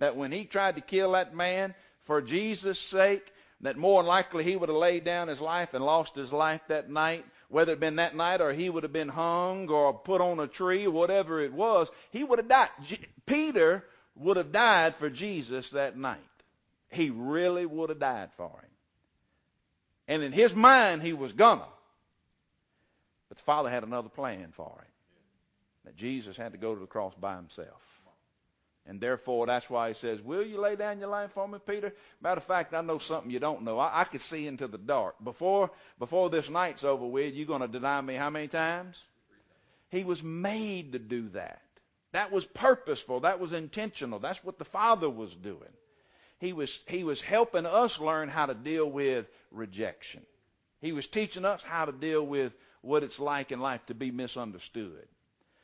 that 0.01 0.17
when 0.17 0.31
he 0.31 0.45
tried 0.45 0.75
to 0.75 0.81
kill 0.81 1.11
that 1.11 1.35
man 1.35 1.75
for 2.05 2.23
Jesus' 2.23 2.79
sake, 2.79 3.31
that 3.61 3.77
more 3.77 4.01
than 4.01 4.07
likely 4.07 4.43
he 4.43 4.55
would 4.55 4.69
have 4.69 4.77
laid 4.77 5.03
down 5.03 5.27
his 5.27 5.41
life 5.41 5.73
and 5.73 5.85
lost 5.85 6.15
his 6.15 6.31
life 6.31 6.61
that 6.67 6.89
night, 6.89 7.25
whether 7.49 7.71
it 7.71 7.75
had 7.75 7.79
been 7.79 7.95
that 7.97 8.15
night 8.15 8.41
or 8.41 8.53
he 8.53 8.69
would 8.69 8.83
have 8.83 8.93
been 8.93 9.09
hung 9.09 9.69
or 9.69 9.93
put 9.93 10.21
on 10.21 10.39
a 10.39 10.47
tree 10.47 10.87
whatever 10.87 11.39
it 11.41 11.53
was, 11.53 11.89
he 12.11 12.23
would 12.23 12.39
have 12.39 12.47
died. 12.47 12.69
Peter 13.25 13.85
would 14.15 14.37
have 14.37 14.51
died 14.51 14.95
for 14.95 15.09
Jesus 15.09 15.69
that 15.71 15.97
night. 15.97 16.19
He 16.89 17.09
really 17.09 17.65
would 17.65 17.89
have 17.89 17.99
died 17.99 18.29
for 18.35 18.49
him. 18.49 18.69
And 20.07 20.23
in 20.23 20.31
his 20.33 20.53
mind, 20.53 21.03
he 21.03 21.13
was 21.13 21.31
gonna. 21.31 21.67
But 23.29 23.37
the 23.37 23.43
Father 23.43 23.69
had 23.69 23.83
another 23.83 24.09
plan 24.09 24.51
for 24.51 24.77
him. 24.79 24.91
That 25.85 25.95
Jesus 25.95 26.35
had 26.35 26.51
to 26.51 26.57
go 26.57 26.73
to 26.73 26.81
the 26.81 26.87
cross 26.87 27.13
by 27.19 27.35
himself. 27.35 27.81
And 28.87 28.99
therefore, 28.99 29.45
that's 29.45 29.69
why 29.69 29.89
he 29.89 29.93
says, 29.93 30.21
Will 30.21 30.43
you 30.43 30.59
lay 30.59 30.75
down 30.75 30.99
your 30.99 31.09
life 31.09 31.31
for 31.33 31.47
me, 31.47 31.59
Peter? 31.65 31.93
Matter 32.21 32.39
of 32.39 32.43
fact, 32.43 32.73
I 32.73 32.81
know 32.81 32.97
something 32.97 33.29
you 33.29 33.39
don't 33.39 33.61
know. 33.61 33.77
I, 33.77 34.01
I 34.01 34.03
can 34.05 34.19
see 34.19 34.47
into 34.47 34.67
the 34.67 34.77
dark. 34.77 35.23
Before, 35.23 35.71
before 35.99 36.29
this 36.29 36.49
night's 36.49 36.83
over 36.83 37.05
with, 37.05 37.35
you're 37.35 37.45
going 37.45 37.61
to 37.61 37.67
deny 37.67 38.01
me 38.01 38.15
how 38.15 38.29
many 38.29 38.47
times? 38.47 38.97
He 39.89 40.03
was 40.03 40.23
made 40.23 40.93
to 40.93 40.99
do 40.99 41.29
that. 41.29 41.61
That 42.13 42.31
was 42.31 42.45
purposeful. 42.45 43.21
That 43.21 43.39
was 43.39 43.53
intentional. 43.53 44.19
That's 44.19 44.43
what 44.43 44.57
the 44.57 44.65
Father 44.65 45.09
was 45.09 45.33
doing. 45.35 45.71
He 46.39 46.53
was, 46.53 46.79
he 46.87 47.03
was 47.03 47.21
helping 47.21 47.67
us 47.67 47.99
learn 47.99 48.29
how 48.29 48.47
to 48.47 48.55
deal 48.55 48.89
with 48.89 49.27
rejection. 49.51 50.23
He 50.81 50.91
was 50.91 51.05
teaching 51.07 51.45
us 51.45 51.61
how 51.61 51.85
to 51.85 51.91
deal 51.91 52.25
with 52.25 52.53
what 52.81 53.03
it's 53.03 53.19
like 53.19 53.51
in 53.51 53.59
life 53.59 53.85
to 53.85 53.93
be 53.93 54.09
misunderstood. 54.09 55.07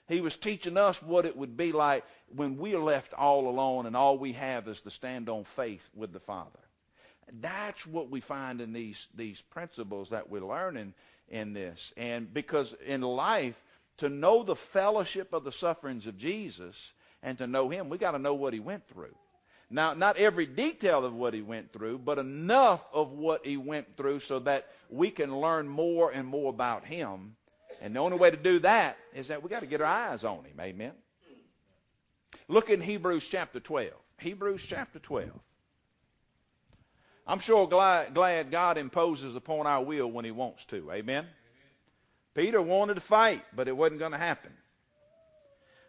He 0.08 0.22
was 0.22 0.38
teaching 0.38 0.78
us 0.78 1.02
what 1.02 1.26
it 1.26 1.36
would 1.36 1.58
be 1.58 1.72
like 1.72 2.06
when 2.34 2.58
we 2.58 2.74
are 2.74 2.84
left 2.84 3.14
all 3.14 3.50
alone 3.50 3.86
and 3.86 3.96
all 3.96 4.18
we 4.18 4.34
have 4.34 4.68
is 4.68 4.82
to 4.82 4.92
stand 4.92 5.28
on 5.28 5.44
faith 5.44 5.88
with 5.94 6.14
the 6.14 6.20
Father. 6.20 6.60
That's 7.42 7.86
what 7.86 8.10
we 8.10 8.22
find 8.22 8.62
in 8.62 8.72
these, 8.72 9.08
these 9.16 9.42
principles 9.42 10.10
that 10.12 10.30
we're 10.30 10.46
learning 10.46 10.94
in 11.30 11.54
this. 11.54 11.92
And 11.98 12.34
because 12.34 12.74
in 12.86 13.02
life, 13.02 13.56
to 13.98 14.10
know 14.10 14.44
the 14.44 14.56
fellowship 14.56 15.34
of 15.34 15.44
the 15.44 15.52
sufferings 15.52 16.08
of 16.08 16.18
Jesus 16.18 16.76
and 17.22 17.38
to 17.40 17.48
know 17.48 17.68
Him, 17.68 17.90
we 17.90 17.98
got 17.98 18.12
to 18.12 18.20
know 18.20 18.36
what 18.36 18.54
He 18.54 18.60
went 18.60 18.88
through. 18.88 19.16
Now, 19.70 19.94
not 19.94 20.16
every 20.16 20.46
detail 20.46 21.04
of 21.04 21.14
what 21.14 21.34
He 21.34 21.42
went 21.42 21.74
through, 21.74 21.98
but 21.98 22.20
enough 22.20 22.82
of 22.94 23.12
what 23.12 23.46
He 23.46 23.58
went 23.58 23.98
through 23.98 24.22
so 24.22 24.40
that 24.40 24.68
we 24.90 25.10
can 25.10 25.36
learn 25.36 25.68
more 25.68 26.12
and 26.12 26.26
more 26.26 26.50
about 26.50 26.86
Him 26.86 27.36
and 27.82 27.96
the 27.96 28.00
only 28.00 28.18
way 28.18 28.32
to 28.32 28.38
do 28.38 28.60
that 28.60 28.98
is 29.14 29.28
that 29.28 29.44
we 29.44 29.50
got 29.50 29.62
to 29.62 29.66
get 29.66 29.82
our 29.82 29.88
eyes 29.88 30.24
on 30.24 30.44
him. 30.46 30.60
Amen. 30.60 30.94
Look 32.48 32.70
in 32.70 32.82
Hebrews 32.82 33.28
chapter 33.28 33.60
12. 33.60 33.92
Hebrews 34.20 34.66
chapter 34.66 35.00
12. 35.00 35.30
I'm 37.28 37.40
sure 37.40 37.68
glad, 37.68 38.14
glad 38.14 38.52
God 38.52 38.78
imposes 38.78 39.36
upon 39.36 39.68
our 39.68 39.84
will 39.84 40.10
when 40.10 40.24
he 40.24 40.32
wants 40.32 40.64
to. 40.66 40.90
Amen. 40.92 41.26
Peter 42.34 42.62
wanted 42.62 42.94
to 42.94 43.02
fight, 43.02 43.44
but 43.54 43.68
it 43.68 43.76
wasn't 43.76 44.00
going 44.00 44.14
to 44.14 44.18
happen. 44.18 44.52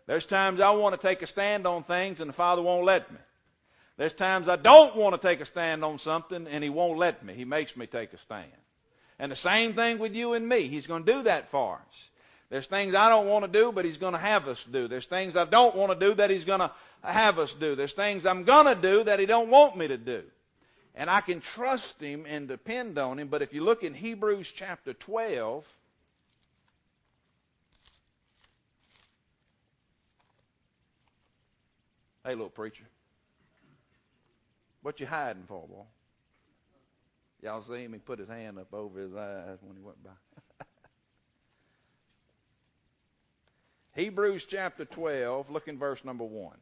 There's 0.07 0.26
times 0.26 0.61
I 0.61 0.71
want 0.71 0.99
to 0.99 1.07
take 1.07 1.23
a 1.23 1.26
stand 1.26 1.66
on 1.66 1.85
things 1.85 2.21
and 2.21 2.28
the 2.28 2.35
Father 2.35 2.62
won't 2.62 2.85
let 2.85 3.11
me. 3.12 3.18
There's 3.99 4.14
times 4.14 4.49
I 4.49 4.57
don't 4.57 4.97
want 4.97 5.21
to 5.21 5.28
take 5.28 5.40
a 5.40 5.47
stand 5.47 5.85
on 5.85 5.99
something 5.99 6.47
and 6.49 6.64
He 6.64 6.71
won't 6.71 6.99
let 6.99 7.25
me. 7.25 7.35
He 7.35 7.45
makes 7.45 7.76
me 7.76 7.87
take 7.87 8.12
a 8.12 8.18
stand. 8.18 8.47
And 9.19 9.33
the 9.33 9.37
same 9.37 9.75
thing 9.75 9.99
with 9.99 10.15
you 10.15 10.35
and 10.35 10.49
me. 10.49 10.69
He's 10.69 10.87
going 10.87 11.05
to 11.05 11.13
do 11.13 11.23
that 11.25 11.51
for 11.51 11.75
us. 11.75 12.09
There's 12.51 12.67
things 12.67 12.95
I 12.95 13.09
don't 13.09 13.27
want 13.27 13.45
to 13.45 13.51
do, 13.51 13.73
but 13.73 13.85
He's 13.85 13.97
going 13.97 14.15
to 14.15 14.19
have 14.19 14.49
us 14.49 14.65
do. 14.71 14.89
There's 14.89 15.07
things 15.07 15.37
I 15.37 15.45
don't 15.45 15.75
want 15.75 15.99
to 15.99 16.07
do 16.07 16.15
that 16.15 16.31
He's 16.31 16.45
going 16.45 16.61
to 16.61 16.71
have 17.03 17.39
us 17.39 17.53
do. 17.53 17.75
There's 17.75 17.93
things 17.93 18.25
I'm 18.25 18.45
going 18.45 18.67
to 18.67 18.81
do 18.81 19.05
that 19.05 19.19
He 19.19 19.27
don't 19.27 19.51
want 19.51 19.77
me 19.77 19.89
to 19.89 19.99
do. 19.99 20.23
And 20.95 21.11
I 21.11 21.21
can 21.21 21.41
trust 21.41 22.01
Him 22.01 22.25
and 22.27 22.49
depend 22.49 22.99
on 22.99 23.19
Him. 23.19 23.29
But 23.29 23.43
if 23.43 23.53
you 23.53 23.65
look 23.65 23.83
in 23.83 23.93
Hebrews 23.95 24.51
chapter 24.55 24.95
12, 24.95 25.65
Hey, 32.25 32.35
little 32.35 32.51
preacher. 32.51 32.85
What 34.83 35.01
you 35.01 35.07
hiding 35.07 35.45
for, 35.47 35.67
boy? 35.67 35.85
Y'all 37.42 37.62
see 37.62 37.85
him? 37.85 37.92
He 37.92 37.99
put 37.99 38.18
his 38.18 38.28
hand 38.28 38.59
up 38.59 38.75
over 38.75 39.00
his 39.00 39.14
eyes 39.14 39.59
when 39.62 39.76
he 39.76 39.83
went 39.83 40.02
by. 40.02 40.11
Hebrews 43.95 44.45
chapter 44.45 44.85
12, 44.85 45.50
look 45.50 45.68
in 45.68 45.78
verse 45.78 46.04
number 46.04 46.25
1. 46.25 46.57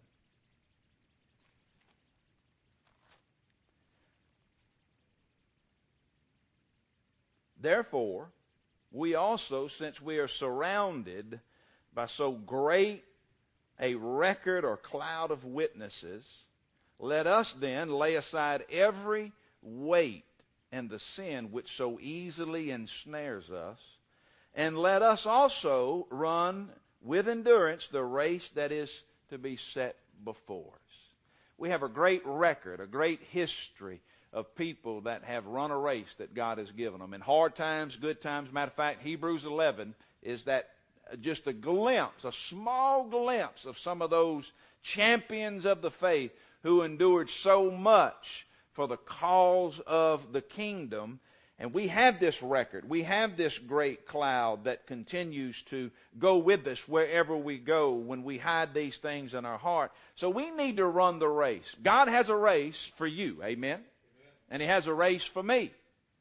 Therefore, 7.58 8.28
we 8.92 9.14
also, 9.14 9.66
since 9.66 10.00
we 10.00 10.18
are 10.18 10.28
surrounded 10.28 11.40
by 11.94 12.06
so 12.06 12.32
great 12.32 13.02
a 13.80 13.94
record 13.94 14.64
or 14.64 14.76
cloud 14.76 15.30
of 15.30 15.44
witnesses, 15.44 16.24
let 16.98 17.26
us 17.26 17.52
then 17.52 17.90
lay 17.90 18.14
aside 18.14 18.64
every 18.70 19.32
weight 19.62 20.24
and 20.76 20.90
the 20.90 21.00
sin 21.00 21.50
which 21.52 21.74
so 21.74 21.98
easily 22.00 22.70
ensnares 22.70 23.50
us, 23.50 23.78
and 24.54 24.78
let 24.78 25.00
us 25.00 25.24
also 25.24 26.06
run 26.10 26.68
with 27.00 27.28
endurance 27.28 27.88
the 27.88 28.04
race 28.04 28.50
that 28.50 28.70
is 28.70 28.90
to 29.30 29.38
be 29.38 29.56
set 29.56 29.96
before 30.22 30.72
us. 30.74 30.96
We 31.56 31.70
have 31.70 31.82
a 31.82 31.88
great 31.88 32.22
record, 32.26 32.80
a 32.80 32.86
great 32.86 33.20
history 33.30 34.00
of 34.34 34.54
people 34.54 35.00
that 35.02 35.24
have 35.24 35.46
run 35.46 35.70
a 35.70 35.78
race 35.78 36.14
that 36.18 36.34
God 36.34 36.58
has 36.58 36.70
given 36.72 37.00
them. 37.00 37.14
In 37.14 37.22
hard 37.22 37.54
times, 37.54 37.96
good 37.96 38.20
times. 38.20 38.52
Matter 38.52 38.70
of 38.70 38.74
fact, 38.74 39.02
Hebrews 39.02 39.46
11 39.46 39.94
is 40.22 40.42
that 40.44 40.68
uh, 41.10 41.16
just 41.16 41.46
a 41.46 41.54
glimpse, 41.54 42.24
a 42.24 42.32
small 42.32 43.04
glimpse 43.04 43.64
of 43.64 43.78
some 43.78 44.02
of 44.02 44.10
those 44.10 44.52
champions 44.82 45.64
of 45.64 45.80
the 45.80 45.90
faith 45.90 46.32
who 46.62 46.82
endured 46.82 47.30
so 47.30 47.70
much 47.70 48.46
for 48.76 48.86
the 48.86 48.98
cause 48.98 49.80
of 49.86 50.32
the 50.32 50.42
kingdom. 50.42 51.18
And 51.58 51.72
we 51.72 51.88
have 51.88 52.20
this 52.20 52.42
record. 52.42 52.86
We 52.86 53.04
have 53.04 53.38
this 53.38 53.56
great 53.56 54.06
cloud 54.06 54.64
that 54.64 54.86
continues 54.86 55.62
to 55.70 55.90
go 56.18 56.36
with 56.36 56.66
us 56.66 56.86
wherever 56.86 57.34
we 57.34 57.56
go 57.56 57.94
when 57.94 58.22
we 58.22 58.36
hide 58.36 58.74
these 58.74 58.98
things 58.98 59.32
in 59.32 59.46
our 59.46 59.56
heart. 59.56 59.90
So 60.16 60.28
we 60.28 60.50
need 60.50 60.76
to 60.76 60.84
run 60.84 61.18
the 61.18 61.28
race. 61.28 61.74
God 61.82 62.08
has 62.08 62.28
a 62.28 62.36
race 62.36 62.76
for 62.96 63.06
you. 63.06 63.42
Amen. 63.42 63.80
Amen. 63.80 63.82
And 64.50 64.60
He 64.60 64.68
has 64.68 64.86
a 64.86 64.92
race 64.92 65.24
for 65.24 65.42
me. 65.42 65.72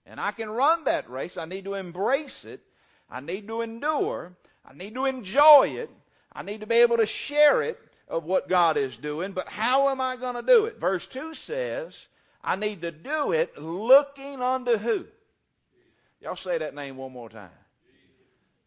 And 0.05 0.21
I 0.21 0.31
can 0.31 0.49
run 0.49 0.85
that 0.85 1.09
race. 1.09 1.35
I 1.35 1.43
need 1.43 1.65
to 1.65 1.73
embrace 1.73 2.45
it. 2.45 2.61
I 3.09 3.19
need 3.19 3.47
to 3.49 3.61
endure. 3.61 4.37
I 4.65 4.73
need 4.73 4.95
to 4.95 5.03
enjoy 5.03 5.73
it. 5.75 5.89
I 6.31 6.43
need 6.43 6.61
to 6.61 6.67
be 6.67 6.75
able 6.75 6.97
to 6.97 7.05
share 7.05 7.61
it 7.61 7.77
of 8.07 8.23
what 8.23 8.47
God 8.47 8.77
is 8.77 8.95
doing. 8.95 9.33
But 9.33 9.49
how 9.49 9.89
am 9.89 9.99
I 9.99 10.15
going 10.15 10.35
to 10.35 10.41
do 10.41 10.63
it? 10.65 10.79
Verse 10.79 11.07
2 11.07 11.33
says, 11.33 12.07
I 12.45 12.55
need 12.55 12.81
to 12.83 12.91
do 12.91 13.31
it 13.31 13.57
looking 13.57 14.39
unto 14.41 14.77
who? 14.77 15.05
Y'all 16.21 16.35
say 16.35 16.59
that 16.59 16.75
name 16.75 16.95
one 16.95 17.11
more 17.11 17.29
time. 17.29 17.49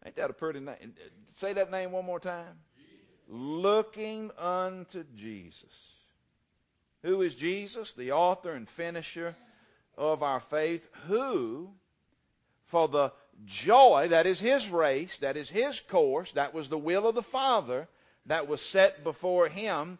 Ain't 0.05 0.15
that 0.17 0.29
a 0.29 0.33
pretty 0.33 0.59
name? 0.59 0.93
Say 1.33 1.53
that 1.53 1.71
name 1.71 1.91
one 1.91 2.05
more 2.05 2.19
time. 2.19 2.59
Looking 3.27 4.31
unto 4.37 5.05
Jesus. 5.15 5.63
Who 7.03 7.21
is 7.21 7.35
Jesus? 7.35 7.93
The 7.93 8.11
author 8.11 8.51
and 8.51 8.67
finisher 8.67 9.35
of 9.97 10.23
our 10.23 10.41
faith, 10.41 10.89
who, 11.07 11.71
for 12.65 12.87
the 12.87 13.13
joy, 13.45 14.07
that 14.09 14.25
is 14.25 14.39
his 14.39 14.69
race, 14.69 15.17
that 15.21 15.37
is 15.37 15.49
his 15.49 15.79
course, 15.79 16.31
that 16.33 16.53
was 16.53 16.67
the 16.67 16.77
will 16.77 17.07
of 17.07 17.15
the 17.15 17.21
Father 17.21 17.87
that 18.25 18.47
was 18.47 18.61
set 18.61 19.03
before 19.03 19.47
him, 19.47 19.99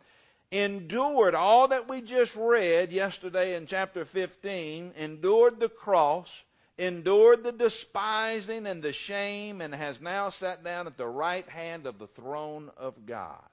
endured 0.51 1.36
all 1.36 1.68
that 1.68 1.88
we 1.88 2.01
just 2.01 2.36
read 2.36 2.91
yesterday 2.91 3.56
in 3.56 3.68
chapter 3.68 4.06
15, 4.06 4.94
endured 4.98 5.60
the 5.60 5.70
cross, 5.70 6.29
endured 6.77 7.44
the 7.44 7.51
despising 7.51 8.65
and 8.65 8.82
the 8.82 8.94
shame, 8.94 9.62
and 9.62 9.75
has 9.75 10.01
now 10.01 10.29
sat 10.29 10.63
down 10.63 10.88
at 10.88 10.98
the 10.98 11.08
right 11.08 11.48
hand 11.50 11.86
of 11.86 12.00
the 12.00 12.08
throne 12.08 12.72
of 12.77 13.06
God. 13.06 13.44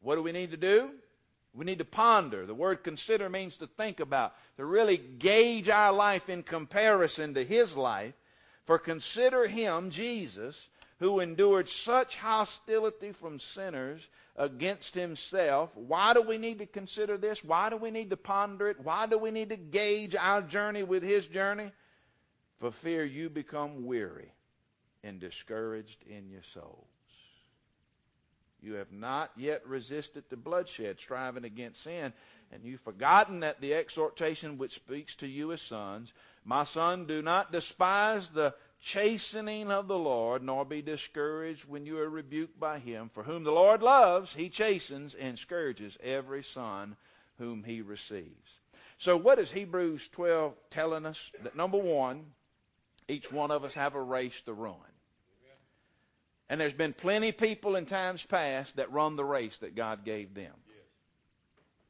What 0.00 0.16
do 0.16 0.22
we 0.22 0.32
need 0.32 0.50
to 0.50 0.56
do? 0.56 0.90
We 1.54 1.64
need 1.64 1.78
to 1.78 1.84
ponder. 1.84 2.46
The 2.46 2.54
word 2.54 2.82
consider 2.82 3.28
means 3.28 3.56
to 3.58 3.68
think 3.68 4.00
about, 4.00 4.34
to 4.56 4.64
really 4.64 4.96
gauge 4.96 5.68
our 5.68 5.92
life 5.92 6.28
in 6.28 6.42
comparison 6.42 7.34
to 7.34 7.44
His 7.44 7.76
life. 7.76 8.14
For 8.66 8.78
consider 8.78 9.46
Him, 9.46 9.90
Jesus, 9.90 10.56
who 11.00 11.20
endured 11.20 11.68
such 11.68 12.16
hostility 12.16 13.12
from 13.12 13.38
sinners 13.38 14.06
against 14.36 14.94
himself. 14.94 15.70
Why 15.74 16.14
do 16.14 16.22
we 16.22 16.38
need 16.38 16.58
to 16.58 16.66
consider 16.66 17.16
this? 17.16 17.42
Why 17.44 17.70
do 17.70 17.76
we 17.76 17.90
need 17.90 18.10
to 18.10 18.16
ponder 18.16 18.68
it? 18.68 18.80
Why 18.80 19.06
do 19.06 19.18
we 19.18 19.30
need 19.30 19.50
to 19.50 19.56
gauge 19.56 20.14
our 20.14 20.42
journey 20.42 20.82
with 20.82 21.02
his 21.02 21.26
journey? 21.26 21.72
For 22.60 22.70
fear 22.70 23.04
you 23.04 23.28
become 23.28 23.84
weary 23.84 24.32
and 25.02 25.20
discouraged 25.20 26.04
in 26.08 26.30
your 26.30 26.42
souls. 26.54 26.86
You 28.62 28.74
have 28.74 28.92
not 28.92 29.30
yet 29.36 29.66
resisted 29.66 30.24
the 30.30 30.38
bloodshed, 30.38 30.98
striving 30.98 31.44
against 31.44 31.82
sin, 31.82 32.14
and 32.50 32.64
you've 32.64 32.80
forgotten 32.80 33.40
that 33.40 33.60
the 33.60 33.74
exhortation 33.74 34.56
which 34.56 34.74
speaks 34.74 35.14
to 35.16 35.26
you 35.26 35.52
as 35.52 35.60
sons, 35.60 36.14
My 36.46 36.64
son, 36.64 37.04
do 37.04 37.20
not 37.20 37.52
despise 37.52 38.30
the 38.30 38.54
chastening 38.84 39.72
of 39.72 39.88
the 39.88 39.98
Lord, 39.98 40.42
nor 40.42 40.66
be 40.66 40.82
discouraged 40.82 41.64
when 41.64 41.86
you 41.86 41.98
are 41.98 42.08
rebuked 42.08 42.60
by 42.60 42.78
him. 42.78 43.10
For 43.14 43.22
whom 43.22 43.42
the 43.42 43.50
Lord 43.50 43.82
loves, 43.82 44.34
he 44.34 44.50
chastens 44.50 45.14
and 45.14 45.38
scourges 45.38 45.96
every 46.02 46.44
son 46.44 46.96
whom 47.38 47.64
he 47.64 47.80
receives. 47.80 48.60
So, 48.98 49.16
what 49.16 49.38
is 49.38 49.50
Hebrews 49.50 50.08
12 50.12 50.52
telling 50.70 51.06
us? 51.06 51.30
That 51.42 51.56
number 51.56 51.78
one, 51.78 52.26
each 53.08 53.32
one 53.32 53.50
of 53.50 53.64
us 53.64 53.72
have 53.72 53.94
a 53.94 54.02
race 54.02 54.40
to 54.44 54.52
run. 54.52 54.76
And 56.50 56.60
there's 56.60 56.74
been 56.74 56.92
plenty 56.92 57.32
people 57.32 57.76
in 57.76 57.86
times 57.86 58.22
past 58.22 58.76
that 58.76 58.92
run 58.92 59.16
the 59.16 59.24
race 59.24 59.56
that 59.62 59.74
God 59.74 60.04
gave 60.04 60.34
them. 60.34 60.52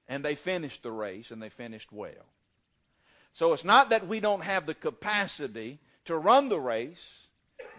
And 0.09 0.25
they 0.25 0.37
finished 0.37 0.85
the 0.85 0.93
race 0.93 1.33
and 1.33 1.43
they 1.43 1.49
finished 1.49 1.93
well. 1.93 2.29
So 3.33 3.53
it's 3.53 3.65
not 3.65 3.91
that 3.91 4.07
we 4.07 4.21
don't 4.21 4.45
have 4.45 4.65
the 4.65 4.75
capacity 4.75 5.81
to 6.07 6.17
run 6.17 6.49
the 6.49 6.61
race. 6.61 7.03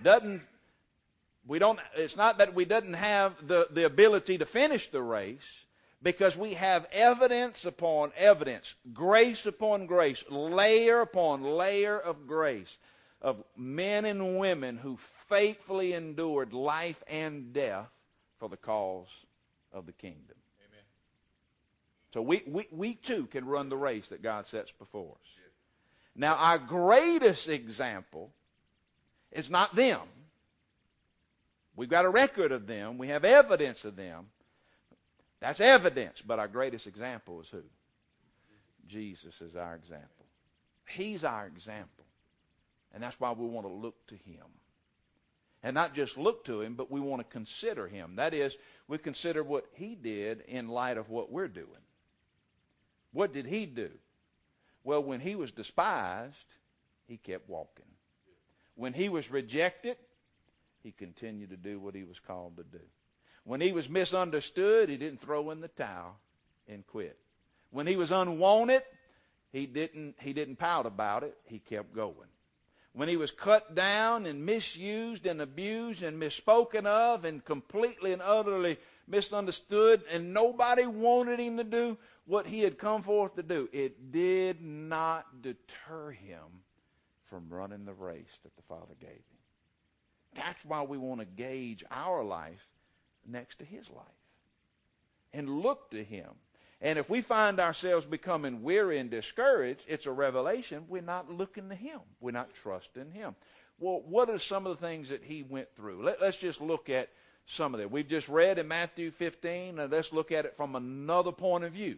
Doesn't 0.03 0.41
we 1.47 1.59
don't 1.59 1.79
it's 1.95 2.17
not 2.17 2.39
that 2.39 2.53
we 2.53 2.65
doesn't 2.65 2.93
have 2.93 3.33
the, 3.47 3.67
the 3.71 3.85
ability 3.85 4.37
to 4.39 4.45
finish 4.45 4.89
the 4.89 5.01
race 5.01 5.65
because 6.01 6.35
we 6.37 6.53
have 6.53 6.85
evidence 6.91 7.65
upon 7.65 8.11
evidence, 8.15 8.75
grace 8.93 9.45
upon 9.45 9.85
grace, 9.85 10.23
layer 10.29 11.01
upon 11.01 11.43
layer 11.43 11.99
of 11.99 12.27
grace 12.27 12.77
of 13.21 13.43
men 13.57 14.05
and 14.05 14.37
women 14.37 14.77
who 14.77 14.99
faithfully 15.27 15.93
endured 15.93 16.53
life 16.53 17.03
and 17.07 17.53
death 17.53 17.89
for 18.39 18.49
the 18.49 18.57
cause 18.57 19.07
of 19.73 19.87
the 19.87 19.91
kingdom. 19.93 20.37
Amen. 20.69 20.83
So 22.13 22.21
we, 22.21 22.43
we, 22.45 22.67
we 22.71 22.93
too 22.93 23.25
can 23.25 23.45
run 23.45 23.69
the 23.69 23.77
race 23.77 24.09
that 24.09 24.21
God 24.21 24.45
sets 24.45 24.71
before 24.77 25.13
us. 25.13 25.44
Now, 26.15 26.35
our 26.35 26.57
greatest 26.57 27.49
example 27.49 28.31
is 29.31 29.49
not 29.49 29.75
them. 29.75 29.99
We've 31.75 31.89
got 31.89 32.05
a 32.05 32.09
record 32.09 32.51
of 32.53 32.67
them, 32.67 32.97
we 32.97 33.09
have 33.09 33.25
evidence 33.25 33.83
of 33.83 33.95
them. 33.95 34.27
That's 35.41 35.59
evidence, 35.59 36.21
but 36.25 36.39
our 36.39 36.47
greatest 36.47 36.87
example 36.87 37.41
is 37.41 37.49
who? 37.49 37.61
Jesus 38.87 39.41
is 39.41 39.55
our 39.55 39.75
example. 39.75 40.25
He's 40.87 41.23
our 41.23 41.47
example. 41.47 42.05
And 42.93 43.03
that's 43.03 43.19
why 43.19 43.31
we 43.33 43.45
want 43.45 43.67
to 43.67 43.73
look 43.73 44.07
to 44.07 44.15
him. 44.15 44.45
And 45.61 45.73
not 45.73 45.93
just 45.93 46.17
look 46.17 46.45
to 46.45 46.61
him, 46.61 46.75
but 46.75 46.91
we 46.91 47.01
want 47.01 47.21
to 47.21 47.33
consider 47.33 47.87
him. 47.87 48.15
That 48.15 48.33
is, 48.33 48.55
we 48.87 48.97
consider 48.97 49.43
what 49.43 49.65
he 49.73 49.95
did 49.95 50.41
in 50.47 50.69
light 50.69 50.97
of 50.97 51.09
what 51.09 51.31
we're 51.31 51.47
doing. 51.47 51.67
What 53.11 53.33
did 53.33 53.47
he 53.47 53.65
do? 53.65 53.89
Well, 54.85 55.03
when 55.03 55.19
he 55.19 55.35
was 55.35 55.51
despised, 55.51 56.45
he 57.07 57.17
kept 57.17 57.49
walking. 57.49 57.85
When 58.75 58.93
he 58.93 59.09
was 59.09 59.31
rejected, 59.31 59.97
he 60.83 60.91
continued 60.91 61.49
to 61.49 61.57
do 61.57 61.79
what 61.79 61.95
he 61.95 62.03
was 62.03 62.19
called 62.19 62.57
to 62.57 62.63
do. 62.63 62.83
When 63.43 63.61
he 63.61 63.71
was 63.71 63.89
misunderstood, 63.89 64.87
he 64.87 64.97
didn't 64.97 65.21
throw 65.21 65.49
in 65.49 65.59
the 65.59 65.69
towel 65.69 66.17
and 66.67 66.85
quit. 66.85 67.17
When 67.71 67.87
he 67.87 67.95
was 67.95 68.11
unwanted, 68.11 68.83
he 69.51 69.65
didn't, 69.65 70.15
he 70.21 70.33
didn't 70.33 70.57
pout 70.57 70.85
about 70.85 71.23
it. 71.23 71.35
He 71.45 71.57
kept 71.57 71.95
going 71.95 72.29
when 72.95 73.09
he 73.09 73.17
was 73.17 73.29
cut 73.29 73.75
down 73.75 74.25
and 74.25 74.45
misused 74.45 75.25
and 75.25 75.41
abused 75.41 76.01
and 76.01 76.17
misspoken 76.17 76.85
of 76.85 77.25
and 77.25 77.43
completely 77.43 78.13
and 78.13 78.21
utterly 78.21 78.77
misunderstood, 79.05 80.01
and 80.09 80.33
nobody 80.33 80.87
wanted 80.87 81.39
him 81.39 81.57
to 81.57 81.63
do 81.65 81.97
what 82.25 82.47
he 82.47 82.61
had 82.61 82.77
come 82.77 83.03
forth 83.03 83.35
to 83.35 83.43
do, 83.43 83.69
it 83.71 84.11
did 84.11 84.61
not 84.61 85.41
deter 85.41 86.11
him 86.11 86.63
from 87.29 87.49
running 87.49 87.85
the 87.85 87.93
race 87.93 88.39
that 88.43 88.55
the 88.55 88.61
Father 88.63 88.95
gave 88.99 89.09
him. 89.09 89.21
That's 90.35 90.63
why 90.65 90.83
we 90.83 90.97
want 90.97 91.21
to 91.21 91.25
gauge 91.25 91.83
our 91.89 92.23
life 92.23 92.65
next 93.25 93.59
to 93.59 93.65
his 93.65 93.89
life 93.89 94.05
and 95.33 95.49
look 95.49 95.91
to 95.91 96.03
him 96.03 96.29
and 96.81 96.99
if 96.99 97.09
we 97.09 97.21
find 97.21 97.59
ourselves 97.59 98.05
becoming 98.05 98.61
weary 98.61 98.99
and 98.99 99.09
discouraged, 99.09 99.81
it's 99.87 100.05
a 100.05 100.11
revelation. 100.11 100.85
We're 100.87 101.01
not 101.01 101.31
looking 101.31 101.69
to 101.69 101.75
Him. 101.75 101.99
We're 102.19 102.31
not 102.31 102.53
trusting 102.53 103.11
Him. 103.11 103.35
Well, 103.79 104.03
what 104.07 104.29
are 104.29 104.39
some 104.39 104.67
of 104.67 104.79
the 104.79 104.85
things 104.85 105.09
that 105.09 105.23
He 105.23 105.43
went 105.43 105.69
through? 105.75 106.03
Let, 106.03 106.21
us 106.21 106.37
just 106.37 106.61
look 106.61 106.89
at 106.89 107.09
some 107.47 107.73
of 107.73 107.79
them. 107.79 107.91
We've 107.91 108.07
just 108.07 108.27
read 108.27 108.59
in 108.59 108.67
Matthew 108.67 109.11
15, 109.11 109.79
and 109.79 109.91
let's 109.91 110.11
look 110.11 110.31
at 110.31 110.45
it 110.45 110.55
from 110.57 110.75
another 110.75 111.31
point 111.31 111.63
of 111.63 111.73
view. 111.73 111.97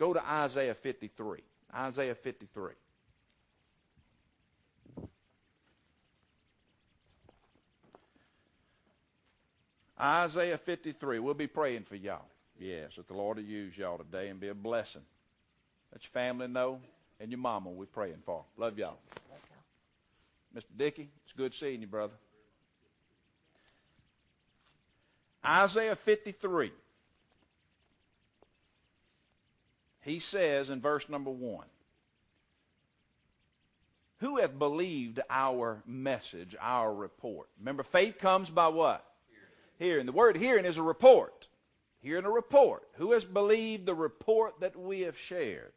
Go 0.00 0.14
to 0.14 0.26
Isaiah 0.26 0.74
53. 0.74 1.40
Isaiah 1.76 2.14
53. 2.14 2.72
Isaiah 10.00 10.56
53. 10.56 11.18
We'll 11.18 11.34
be 11.34 11.46
praying 11.46 11.84
for 11.84 11.96
y'all. 11.96 12.24
Yes, 12.58 12.92
that 12.96 13.08
the 13.08 13.14
Lord 13.14 13.36
will 13.36 13.44
use 13.44 13.76
y'all 13.76 13.98
today 13.98 14.30
and 14.30 14.40
be 14.40 14.48
a 14.48 14.54
blessing. 14.54 15.02
Let 15.92 16.02
your 16.02 16.12
family 16.12 16.48
know 16.48 16.80
and 17.20 17.30
your 17.30 17.38
mama 17.38 17.68
we're 17.68 17.84
praying 17.84 18.22
for. 18.24 18.42
Love 18.56 18.78
y'all. 18.78 18.96
Mr. 20.56 20.64
Dickey, 20.78 21.10
it's 21.24 21.34
good 21.36 21.52
seeing 21.52 21.82
you, 21.82 21.86
brother. 21.86 22.14
Isaiah 25.44 25.96
53. 25.96 26.72
He 30.02 30.18
says 30.18 30.70
in 30.70 30.80
verse 30.80 31.08
number 31.08 31.30
1 31.30 31.66
Who 34.18 34.38
hath 34.38 34.58
believed 34.58 35.20
our 35.28 35.82
message, 35.86 36.56
our 36.60 36.92
report? 36.94 37.48
Remember, 37.58 37.82
faith 37.82 38.18
comes 38.18 38.50
by 38.50 38.68
what? 38.68 39.04
Hearing. 39.78 40.06
The 40.06 40.12
word 40.12 40.36
hearing 40.36 40.66
is 40.66 40.76
a 40.76 40.82
report 40.82 41.46
hearing 42.00 42.24
a 42.24 42.30
report. 42.30 42.88
Who 42.94 43.12
has 43.12 43.24
believed 43.24 43.86
the 43.86 43.94
report 43.94 44.60
that 44.60 44.76
we 44.76 45.00
have 45.00 45.18
shared? 45.18 45.72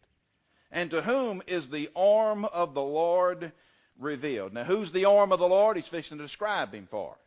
And 0.72 0.90
to 0.92 1.02
whom 1.02 1.44
is 1.46 1.70
the 1.70 1.90
arm 1.96 2.46
of 2.46 2.74
the 2.74 2.82
Lord 2.82 3.52
revealed? 4.00 4.54
Now, 4.54 4.64
who's 4.64 4.92
the 4.92 5.06
arm 5.06 5.32
of 5.32 5.40
the 5.40 5.48
Lord? 5.48 5.78
He's 5.78 5.88
fixing 5.88 6.18
to 6.18 6.24
describe 6.24 6.74
him 6.74 6.88
for 6.90 7.12
us. 7.12 7.18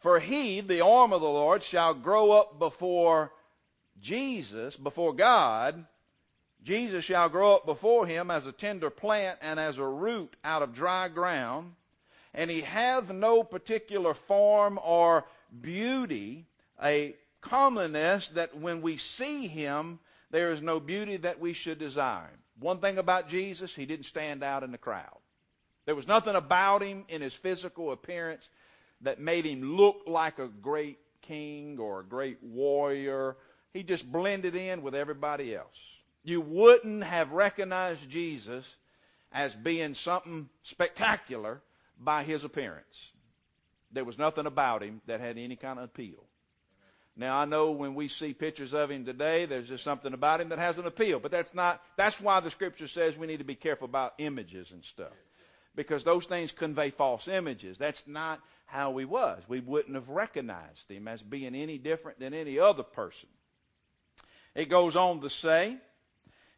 For 0.00 0.18
he, 0.18 0.60
the 0.60 0.80
arm 0.80 1.12
of 1.12 1.20
the 1.20 1.28
Lord, 1.28 1.62
shall 1.62 1.94
grow 1.94 2.32
up 2.32 2.58
before 2.58 3.32
Jesus, 4.00 4.76
before 4.76 5.14
God. 5.14 5.86
Jesus 6.62 7.04
shall 7.04 7.28
grow 7.28 7.56
up 7.56 7.66
before 7.66 8.06
him 8.06 8.30
as 8.30 8.46
a 8.46 8.52
tender 8.52 8.90
plant 8.90 9.38
and 9.40 9.58
as 9.58 9.78
a 9.78 9.86
root 9.86 10.36
out 10.44 10.62
of 10.62 10.74
dry 10.74 11.08
ground. 11.08 11.72
And 12.34 12.50
he 12.50 12.60
hath 12.60 13.10
no 13.10 13.42
particular 13.42 14.14
form 14.14 14.78
or 14.82 15.24
beauty, 15.60 16.46
a 16.82 17.16
comeliness 17.40 18.28
that 18.28 18.56
when 18.56 18.82
we 18.82 18.98
see 18.98 19.46
him, 19.46 19.98
there 20.30 20.52
is 20.52 20.60
no 20.60 20.78
beauty 20.78 21.16
that 21.18 21.40
we 21.40 21.52
should 21.52 21.78
desire. 21.78 22.30
One 22.58 22.78
thing 22.78 22.98
about 22.98 23.28
Jesus, 23.28 23.74
he 23.74 23.86
didn't 23.86 24.04
stand 24.04 24.44
out 24.44 24.62
in 24.62 24.70
the 24.70 24.78
crowd. 24.78 25.16
There 25.86 25.94
was 25.94 26.06
nothing 26.06 26.36
about 26.36 26.82
him 26.82 27.04
in 27.08 27.22
his 27.22 27.34
physical 27.34 27.90
appearance 27.90 28.48
that 29.00 29.18
made 29.18 29.46
him 29.46 29.76
look 29.76 30.02
like 30.06 30.38
a 30.38 30.46
great 30.46 30.98
king 31.22 31.78
or 31.78 32.00
a 32.00 32.04
great 32.04 32.42
warrior. 32.42 33.36
He 33.72 33.82
just 33.82 34.10
blended 34.10 34.54
in 34.54 34.82
with 34.82 34.94
everybody 34.94 35.56
else. 35.56 35.89
You 36.22 36.40
wouldn't 36.40 37.04
have 37.04 37.32
recognized 37.32 38.08
Jesus 38.08 38.64
as 39.32 39.54
being 39.54 39.94
something 39.94 40.48
spectacular 40.62 41.62
by 41.98 42.24
his 42.24 42.44
appearance. 42.44 43.12
There 43.92 44.04
was 44.04 44.18
nothing 44.18 44.46
about 44.46 44.82
him 44.82 45.00
that 45.06 45.20
had 45.20 45.38
any 45.38 45.56
kind 45.56 45.78
of 45.78 45.84
appeal. 45.86 46.24
Now 47.16 47.36
I 47.36 47.44
know 47.44 47.72
when 47.72 47.94
we 47.94 48.08
see 48.08 48.32
pictures 48.32 48.72
of 48.72 48.90
him 48.90 49.04
today, 49.04 49.44
there's 49.44 49.68
just 49.68 49.84
something 49.84 50.14
about 50.14 50.40
him 50.40 50.48
that 50.50 50.58
has 50.58 50.78
an 50.78 50.86
appeal. 50.86 51.18
But 51.18 51.30
that's 51.30 51.52
not 51.54 51.82
that's 51.96 52.20
why 52.20 52.40
the 52.40 52.50
scripture 52.50 52.88
says 52.88 53.16
we 53.16 53.26
need 53.26 53.38
to 53.38 53.44
be 53.44 53.54
careful 53.54 53.86
about 53.86 54.14
images 54.18 54.70
and 54.70 54.84
stuff. 54.84 55.12
Because 55.74 56.04
those 56.04 56.26
things 56.26 56.52
convey 56.52 56.90
false 56.90 57.28
images. 57.28 57.78
That's 57.78 58.06
not 58.06 58.40
how 58.66 58.96
he 58.96 59.04
was. 59.04 59.42
We 59.48 59.60
wouldn't 59.60 59.94
have 59.94 60.08
recognized 60.08 60.88
him 60.88 61.08
as 61.08 61.22
being 61.22 61.54
any 61.54 61.78
different 61.78 62.20
than 62.20 62.34
any 62.34 62.58
other 62.58 62.82
person. 62.82 63.28
It 64.54 64.68
goes 64.68 64.96
on 64.96 65.20
to 65.20 65.30
say, 65.30 65.76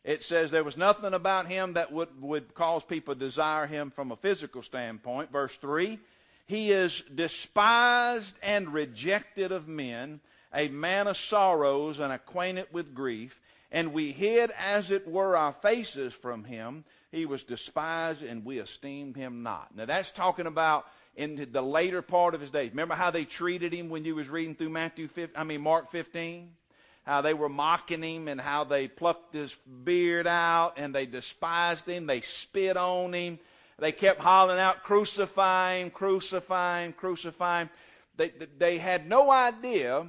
it 0.04 0.22
says 0.22 0.50
there 0.50 0.64
was 0.64 0.76
nothing 0.76 1.14
about 1.14 1.46
him 1.46 1.74
that 1.74 1.92
would, 1.92 2.20
would 2.20 2.54
cause 2.54 2.82
people 2.82 3.14
to 3.14 3.20
desire 3.20 3.66
him 3.66 3.90
from 3.90 4.10
a 4.10 4.16
physical 4.16 4.62
standpoint. 4.62 5.30
Verse 5.30 5.56
3 5.56 5.98
He 6.46 6.72
is 6.72 7.02
despised 7.14 8.36
and 8.42 8.72
rejected 8.72 9.52
of 9.52 9.68
men 9.68 10.20
a 10.54 10.68
man 10.68 11.06
of 11.06 11.16
sorrows 11.16 11.98
and 11.98 12.12
acquainted 12.12 12.66
with 12.72 12.94
grief, 12.94 13.40
and 13.70 13.92
we 13.92 14.12
hid 14.12 14.52
as 14.58 14.90
it 14.90 15.08
were 15.08 15.36
our 15.36 15.52
faces 15.54 16.12
from 16.12 16.44
him. 16.44 16.84
He 17.10 17.26
was 17.26 17.42
despised 17.42 18.22
and 18.22 18.44
we 18.44 18.58
esteemed 18.58 19.16
him 19.16 19.42
not. 19.42 19.74
Now 19.74 19.86
that's 19.86 20.10
talking 20.10 20.46
about 20.46 20.86
in 21.14 21.48
the 21.52 21.62
later 21.62 22.02
part 22.02 22.34
of 22.34 22.40
his 22.40 22.50
days. 22.50 22.70
Remember 22.70 22.94
how 22.94 23.10
they 23.10 23.24
treated 23.24 23.72
him 23.72 23.88
when 23.88 24.04
you 24.04 24.14
was 24.14 24.28
reading 24.28 24.54
through 24.54 24.70
Matthew 24.70 25.08
15, 25.08 25.36
I 25.36 25.44
mean 25.44 25.60
Mark 25.60 25.90
15? 25.90 26.50
How 27.04 27.20
they 27.20 27.34
were 27.34 27.48
mocking 27.48 28.02
him 28.02 28.28
and 28.28 28.40
how 28.40 28.64
they 28.64 28.86
plucked 28.86 29.34
his 29.34 29.54
beard 29.84 30.26
out 30.26 30.74
and 30.76 30.94
they 30.94 31.06
despised 31.06 31.86
him. 31.86 32.06
They 32.06 32.20
spit 32.20 32.76
on 32.76 33.12
him. 33.12 33.38
They 33.78 33.92
kept 33.92 34.20
hollering 34.20 34.60
out, 34.60 34.84
crucify 34.84 35.76
him, 35.76 35.90
crucify 35.90 36.82
him, 36.82 36.92
crucify 36.92 37.62
him. 37.62 37.70
They, 38.16 38.32
they 38.58 38.78
had 38.78 39.08
no 39.08 39.30
idea, 39.30 40.06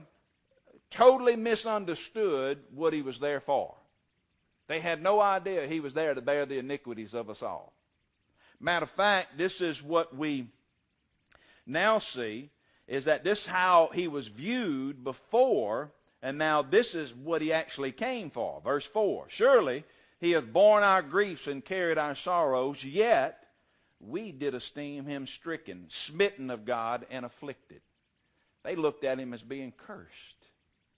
totally 0.92 1.36
misunderstood 1.36 2.60
what 2.74 2.94
he 2.94 3.02
was 3.02 3.20
there 3.20 3.40
for. 3.40 3.76
They 4.68 4.80
had 4.80 5.02
no 5.02 5.20
idea 5.20 5.68
he 5.68 5.80
was 5.80 5.94
there 5.94 6.14
to 6.14 6.22
bear 6.22 6.46
the 6.46 6.60
iniquities 6.60 7.14
of 7.14 7.30
us 7.30 7.42
all. 7.42 7.74
Matter 8.60 8.84
of 8.84 8.92
fact, 8.92 9.38
this 9.38 9.60
is 9.60 9.82
what 9.82 10.16
we 10.16 10.48
now 11.66 12.00
see 12.00 12.50
is 12.88 13.06
that 13.06 13.24
this 13.24 13.42
is 13.42 13.48
how 13.48 13.90
he 13.94 14.08
was 14.08 14.28
viewed 14.28 15.04
before, 15.04 15.92
and 16.24 16.38
now 16.38 16.62
this 16.62 16.96
is 16.96 17.14
what 17.14 17.42
he 17.42 17.52
actually 17.52 17.92
came 17.92 18.32
for. 18.32 18.62
Verse 18.64 18.86
4 18.86 19.26
Surely 19.28 19.84
he 20.20 20.32
hath 20.32 20.52
borne 20.52 20.82
our 20.82 21.02
griefs 21.02 21.48
and 21.48 21.64
carried 21.64 21.98
our 21.98 22.16
sorrows, 22.16 22.82
yet 22.82 23.46
we 24.00 24.32
did 24.32 24.56
esteem 24.56 25.06
him 25.06 25.28
stricken, 25.28 25.86
smitten 25.90 26.50
of 26.50 26.66
God, 26.66 27.06
and 27.12 27.26
afflicted. 27.26 27.82
They 28.64 28.78
looked 28.78 29.04
at 29.04 29.20
him 29.20 29.34
as 29.34 29.42
being 29.42 29.74
cursed. 29.76 30.10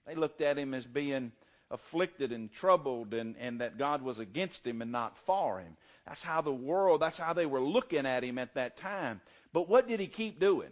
They 0.05 0.13
looked 0.13 0.41
at 0.41 0.59
him 0.59 0.75
as 0.75 0.85
being 0.85 1.31
afflicted 1.71 2.31
and 2.31 2.53
troubled, 2.53 3.15
and, 3.15 3.35
and 3.39 3.61
that 3.61 3.79
God 3.79 4.03
was 4.03 4.19
against 4.19 4.65
him 4.65 4.83
and 4.83 4.91
not 4.91 5.17
for 5.25 5.59
him. 5.59 5.75
That's 6.05 6.21
how 6.21 6.41
the 6.41 6.53
world, 6.53 7.01
that's 7.01 7.17
how 7.17 7.33
they 7.33 7.47
were 7.47 7.61
looking 7.61 8.05
at 8.05 8.23
him 8.23 8.37
at 8.37 8.53
that 8.53 8.77
time. 8.77 9.21
But 9.51 9.67
what 9.67 9.87
did 9.87 9.99
he 9.99 10.05
keep 10.05 10.39
doing? 10.39 10.69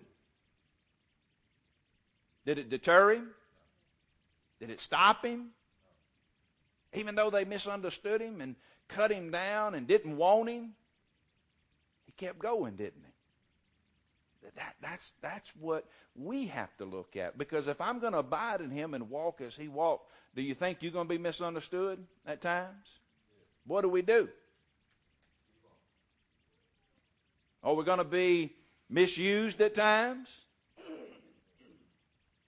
Did 2.46 2.60
it 2.60 2.70
deter 2.70 3.14
him? 3.14 3.32
Did 4.60 4.70
it 4.70 4.80
stop 4.80 5.26
him? 5.26 5.50
Even 6.94 7.16
though 7.16 7.30
they 7.30 7.44
misunderstood 7.44 8.22
him 8.22 8.42
and 8.42 8.56
cut 8.88 9.12
him 9.12 9.32
down 9.32 9.76
and 9.76 9.88
didn't 9.88 10.16
want 10.16 10.50
him, 10.50 10.74
he 12.06 12.12
kept 12.12 12.40
going, 12.40 12.76
didn't 12.76 13.04
he? 13.04 14.50
That, 14.56 14.76
that's, 14.82 15.14
that's 15.22 15.50
what 15.60 15.86
we 16.16 16.48
have 16.48 16.76
to 16.78 16.86
look 16.86 17.16
at. 17.16 17.38
Because 17.38 17.68
if 17.68 17.80
I'm 17.82 18.00
going 18.00 18.14
to 18.14 18.20
abide 18.20 18.62
in 18.62 18.70
him 18.70 18.94
and 18.94 19.10
walk 19.10 19.42
as 19.42 19.56
he 19.56 19.68
walked, 19.68 20.12
do 20.36 20.42
you 20.42 20.54
think 20.54 20.80
you're 20.82 20.92
going 20.92 21.08
to 21.08 21.14
be 21.14 21.18
misunderstood 21.18 22.04
at 22.26 22.42
times? 22.42 22.86
What 23.66 23.82
do 23.82 23.90
we 23.90 24.02
do? 24.02 24.28
Are 27.64 27.74
we 27.74 27.84
going 27.84 28.00
to 28.00 28.04
be 28.04 28.54
misused 28.90 29.62
at 29.62 29.74
times? 29.74 30.28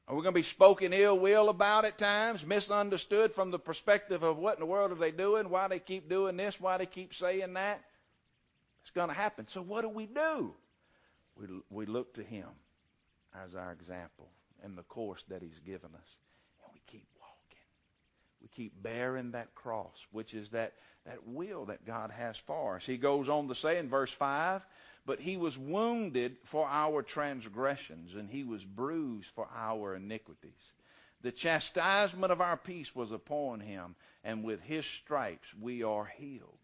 Are 0.08 0.16
we 0.16 0.22
going 0.22 0.34
to 0.34 0.40
be 0.40 0.44
spoken 0.44 0.94
ill 0.94 1.18
will 1.18 1.50
about 1.50 1.84
at 1.84 1.98
times, 1.98 2.46
misunderstood 2.46 3.34
from 3.34 3.50
the 3.50 3.58
perspective 3.58 4.22
of 4.22 4.38
what 4.38 4.56
in 4.56 4.60
the 4.60 4.68
world 4.68 4.92
are 4.92 4.96
they 4.96 5.12
doing, 5.12 5.50
why 5.50 5.68
they 5.68 5.80
keep 5.80 6.08
doing 6.08 6.38
this, 6.38 6.62
why 6.62 6.78
they 6.78 6.86
keep 6.86 7.14
saying 7.16 7.54
that? 7.54 7.84
It's 8.84 8.92
going 8.92 9.10
to 9.10 9.16
happen. 9.16 9.48
So 9.50 9.64
what 9.64 9.82
do 9.82 9.90
we 9.90 10.06
do? 10.06 10.54
We, 11.36 11.48
we 11.72 11.86
look 11.88 12.14
to 12.16 12.24
Him 12.24 12.48
as 13.44 13.56
our 13.56 13.72
example 13.72 14.30
and 14.64 14.78
the 14.78 14.84
course 14.84 15.24
that 15.28 15.42
He's 15.42 15.60
given 15.66 15.90
us. 15.96 16.08
And 16.64 16.72
we 16.72 16.82
keep 16.86 17.08
walking. 17.20 17.64
We 18.46 18.64
keep 18.64 18.84
bearing 18.84 19.32
that 19.32 19.56
cross, 19.56 19.98
which 20.12 20.34
is 20.34 20.50
that, 20.50 20.74
that 21.06 21.28
will 21.28 21.66
that 21.66 21.86
God 21.86 22.12
has 22.12 22.38
for 22.38 22.76
us. 22.78 22.84
He 22.86 22.98
goes 22.98 23.28
on 23.28 23.48
to 23.48 23.56
say 23.56 23.80
in 23.80 23.90
verse 23.90 24.12
5 24.12 24.62
but 25.06 25.20
he 25.20 25.38
was 25.38 25.58
wounded 25.58 26.38
for 26.46 26.68
our 26.68 27.04
transgressions, 27.04 28.16
and 28.16 28.30
he 28.30 28.44
was 28.44 28.64
bruised 28.64 29.30
for 29.36 29.48
our 29.56 29.96
iniquities. 29.96 30.52
The 31.22 31.32
chastisement 31.32 32.32
of 32.32 32.42
our 32.42 32.58
peace 32.58 32.96
was 32.96 33.12
upon 33.12 33.60
him, 33.60 33.96
and 34.24 34.44
with 34.44 34.62
his 34.62 34.86
stripes 34.86 35.48
we 35.60 35.84
are 35.84 36.06
healed. 36.06 36.58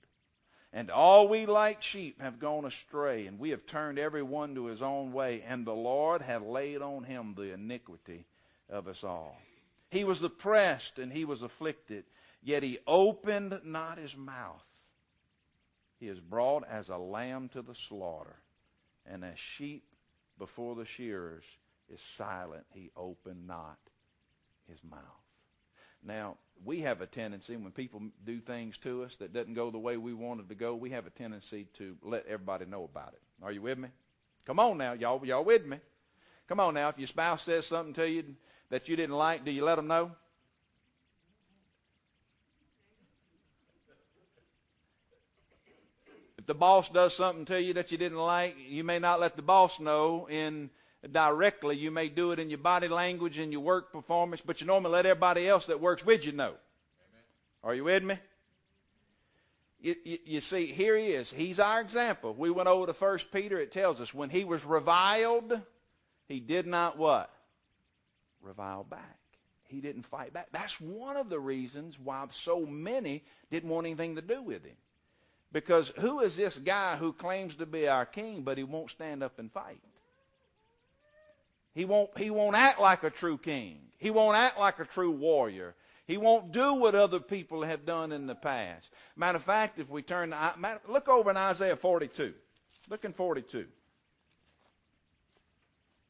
And 0.73 0.89
all 0.89 1.27
we 1.27 1.45
like 1.45 1.83
sheep 1.83 2.21
have 2.21 2.39
gone 2.39 2.65
astray, 2.65 3.27
and 3.27 3.37
we 3.37 3.51
have 3.51 3.65
turned 3.65 3.99
every 3.99 4.23
one 4.23 4.55
to 4.55 4.65
his 4.65 4.81
own 4.81 5.11
way, 5.11 5.43
and 5.47 5.65
the 5.65 5.73
Lord 5.73 6.21
hath 6.21 6.41
laid 6.41 6.81
on 6.81 7.03
him 7.03 7.35
the 7.35 7.53
iniquity 7.53 8.25
of 8.69 8.87
us 8.87 9.03
all. 9.03 9.37
He 9.91 10.05
was 10.05 10.23
oppressed 10.23 10.97
and 10.97 11.11
he 11.11 11.25
was 11.25 11.41
afflicted, 11.41 12.05
yet 12.41 12.63
he 12.63 12.79
opened 12.87 13.59
not 13.65 13.97
his 13.97 14.15
mouth. 14.15 14.63
He 15.99 16.07
is 16.07 16.19
brought 16.19 16.63
as 16.67 16.89
a 16.89 16.97
lamb 16.97 17.49
to 17.49 17.61
the 17.61 17.75
slaughter, 17.75 18.37
and 19.05 19.23
as 19.23 19.37
sheep 19.37 19.83
before 20.39 20.75
the 20.75 20.85
shearers 20.85 21.43
is 21.93 21.99
silent, 22.17 22.63
he 22.73 22.89
opened 22.95 23.45
not 23.45 23.77
his 24.67 24.79
mouth. 24.89 25.01
Now, 26.03 26.37
we 26.63 26.79
have 26.81 27.01
a 27.01 27.05
tendency 27.05 27.57
when 27.57 27.71
people 27.71 28.01
do 28.25 28.39
things 28.39 28.77
to 28.79 29.03
us 29.03 29.15
that 29.19 29.33
doesn't 29.33 29.53
go 29.53 29.69
the 29.69 29.77
way 29.77 29.97
we 29.97 30.13
wanted 30.13 30.49
to 30.49 30.55
go, 30.55 30.73
we 30.73 30.91
have 30.91 31.05
a 31.05 31.11
tendency 31.11 31.67
to 31.77 31.97
let 32.01 32.25
everybody 32.25 32.65
know 32.65 32.85
about 32.85 33.13
it. 33.13 33.21
Are 33.43 33.51
you 33.51 33.61
with 33.61 33.77
me? 33.77 33.89
Come 34.45 34.59
on 34.59 34.77
now, 34.77 34.93
y'all, 34.93 35.23
y'all 35.25 35.43
with 35.43 35.65
me? 35.65 35.77
Come 36.47 36.59
on 36.61 36.73
now, 36.75 36.89
if 36.89 36.97
your 36.97 37.07
spouse 37.07 37.43
says 37.43 37.67
something 37.67 37.93
to 37.95 38.09
you 38.09 38.23
that 38.71 38.87
you 38.87 38.95
didn't 38.95 39.15
like, 39.15 39.45
do 39.45 39.51
you 39.51 39.63
let 39.63 39.75
them 39.75 39.87
know? 39.87 40.11
If 46.39 46.47
the 46.47 46.55
boss 46.55 46.89
does 46.89 47.15
something 47.15 47.45
to 47.45 47.61
you 47.61 47.73
that 47.73 47.91
you 47.91 47.99
didn't 47.99 48.17
like, 48.17 48.55
you 48.67 48.83
may 48.83 48.97
not 48.97 49.19
let 49.19 49.35
the 49.35 49.43
boss 49.43 49.79
know 49.79 50.27
in 50.27 50.71
directly. 51.11 51.77
You 51.77 51.91
may 51.91 52.09
do 52.09 52.31
it 52.31 52.39
in 52.39 52.49
your 52.49 52.57
body 52.57 52.87
language 52.87 53.37
and 53.37 53.51
your 53.51 53.61
work 53.61 53.91
performance, 53.91 54.41
but 54.43 54.61
you 54.61 54.67
normally 54.67 54.93
let 54.93 55.05
everybody 55.05 55.47
else 55.47 55.67
that 55.67 55.79
works 55.79 56.03
with 56.03 56.25
you 56.25 56.31
know. 56.31 56.53
Amen. 56.53 56.57
Are 57.63 57.75
you 57.75 57.83
with 57.83 58.03
me? 58.03 58.17
You, 59.81 59.95
you, 60.03 60.17
you, 60.25 60.41
see, 60.41 60.67
here 60.67 60.97
he 60.97 61.07
is. 61.07 61.29
He's 61.29 61.59
our 61.59 61.81
example. 61.81 62.33
We 62.33 62.51
went 62.51 62.69
over 62.69 62.85
to 62.85 62.93
First 62.93 63.31
Peter. 63.31 63.59
It 63.59 63.71
tells 63.71 63.99
us 63.99 64.13
when 64.13 64.29
he 64.29 64.43
was 64.43 64.63
reviled, 64.63 65.59
he 66.27 66.39
did 66.39 66.67
not 66.67 66.97
what? 66.97 67.31
Revile 68.41 68.83
back. 68.83 69.17
He 69.67 69.79
didn't 69.79 70.05
fight 70.05 70.33
back. 70.33 70.47
That's 70.51 70.79
one 70.81 71.15
of 71.15 71.29
the 71.29 71.39
reasons 71.39 71.97
why 71.97 72.25
so 72.31 72.65
many 72.65 73.23
didn't 73.49 73.69
want 73.69 73.87
anything 73.87 74.15
to 74.15 74.21
do 74.21 74.41
with 74.41 74.65
him. 74.65 74.75
Because 75.53 75.91
who 75.99 76.21
is 76.21 76.35
this 76.35 76.57
guy 76.57 76.95
who 76.97 77.13
claims 77.13 77.55
to 77.55 77.65
be 77.65 77.87
our 77.87 78.05
king, 78.05 78.43
but 78.43 78.57
he 78.57 78.63
won't 78.63 78.91
stand 78.91 79.23
up 79.23 79.39
and 79.39 79.51
fight? 79.51 79.81
He 81.73 81.85
won't, 81.85 82.17
he 82.17 82.29
won't 82.29 82.55
act 82.55 82.79
like 82.79 83.03
a 83.03 83.09
true 83.09 83.37
king. 83.37 83.79
He 83.97 84.11
won't 84.11 84.35
act 84.35 84.59
like 84.59 84.79
a 84.79 84.85
true 84.85 85.11
warrior. 85.11 85.73
He 86.05 86.17
won't 86.17 86.51
do 86.51 86.73
what 86.73 86.95
other 86.95 87.19
people 87.19 87.63
have 87.63 87.85
done 87.85 88.11
in 88.11 88.27
the 88.27 88.35
past. 88.35 88.87
Matter 89.15 89.37
of 89.37 89.43
fact, 89.43 89.79
if 89.79 89.89
we 89.89 90.01
turn 90.01 90.31
to, 90.31 90.81
look 90.89 91.07
over 91.07 91.29
in 91.29 91.37
Isaiah 91.37 91.77
42. 91.77 92.33
Look 92.89 93.05
in 93.05 93.13
42. 93.13 93.67